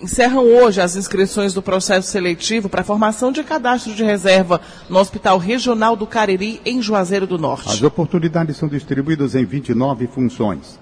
Encerram 0.00 0.44
hoje 0.44 0.80
as 0.80 0.94
inscrições 0.94 1.52
do 1.52 1.60
processo 1.60 2.08
seletivo 2.08 2.68
para 2.68 2.82
a 2.82 2.84
formação 2.84 3.32
de 3.32 3.42
cadastro 3.42 3.92
de 3.94 4.04
reserva 4.04 4.60
no 4.88 4.98
Hospital 4.98 5.38
Regional 5.38 5.96
do 5.96 6.06
Cariri, 6.06 6.60
em 6.64 6.80
Juazeiro 6.80 7.26
do 7.26 7.36
Norte. 7.36 7.68
As 7.68 7.82
oportunidades 7.82 8.56
são 8.56 8.68
distribuídas 8.68 9.34
em 9.34 9.44
29 9.44 10.06
funções. 10.06 10.78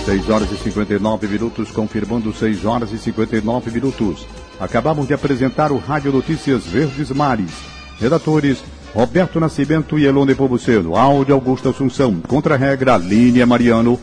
Seis 0.04 0.28
horas 0.28 0.50
e 0.50 0.56
59 0.56 1.28
minutos, 1.28 1.70
confirmando 1.70 2.32
6 2.32 2.64
horas 2.64 2.90
e 2.90 2.98
59 2.98 3.70
minutos. 3.70 4.26
Acabamos 4.58 5.06
de 5.06 5.14
apresentar 5.14 5.70
o 5.70 5.78
Rádio 5.78 6.10
Notícias 6.10 6.66
Verdes 6.66 7.12
Mares. 7.12 7.52
Redatores 8.00 8.64
Roberto 8.92 9.38
Nascimento 9.38 9.96
e 9.96 10.06
Elone 10.06 10.34
Pobuceno. 10.34 10.96
Áudio 10.96 11.36
Augusto 11.36 11.68
Assunção. 11.68 12.20
Contra-regra, 12.20 12.96
Línia 12.96 13.46
Mariano. 13.46 13.96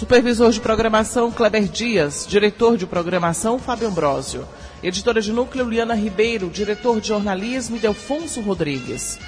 Supervisor 0.00 0.50
de 0.50 0.60
programação 0.60 1.30
Kleber 1.30 1.64
Dias, 1.64 2.26
diretor 2.26 2.78
de 2.78 2.86
programação 2.86 3.58
Fábio 3.58 3.86
Ambrosio, 3.86 4.48
editora 4.82 5.20
de 5.20 5.30
núcleo 5.30 5.68
Liana 5.68 5.94
Ribeiro, 5.94 6.48
diretor 6.48 7.02
de 7.02 7.08
jornalismo 7.08 7.78
Delfonso 7.78 8.40
Rodrigues. 8.40 9.18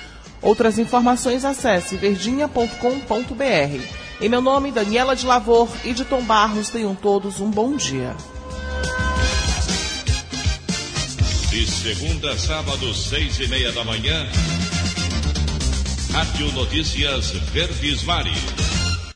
Outras 0.41 0.79
informações 0.79 1.45
acesse 1.45 1.95
verdinha.com.br. 1.97 3.85
Em 4.19 4.29
meu 4.31 4.41
nome, 4.41 4.73
Daniela 4.73 5.15
de 5.15 5.27
Lavor 5.27 5.69
e 5.85 5.93
de 5.93 6.07
Tom 6.07 6.23
Barros, 6.23 6.71
tenham 6.71 6.95
todos 6.95 7.39
um 7.39 7.51
bom 7.51 7.77
dia. 7.77 8.17
De 11.51 11.67
segunda 11.67 12.33
a 12.33 12.39
sábado, 12.39 12.95
seis 12.95 13.39
e 13.41 13.47
meia 13.47 13.73
da 13.73 13.85
manhã, 13.85 14.27
Rádio 16.15 16.51
Notícias 16.53 17.31
Verdes 17.53 18.03
Mares. 18.05 18.72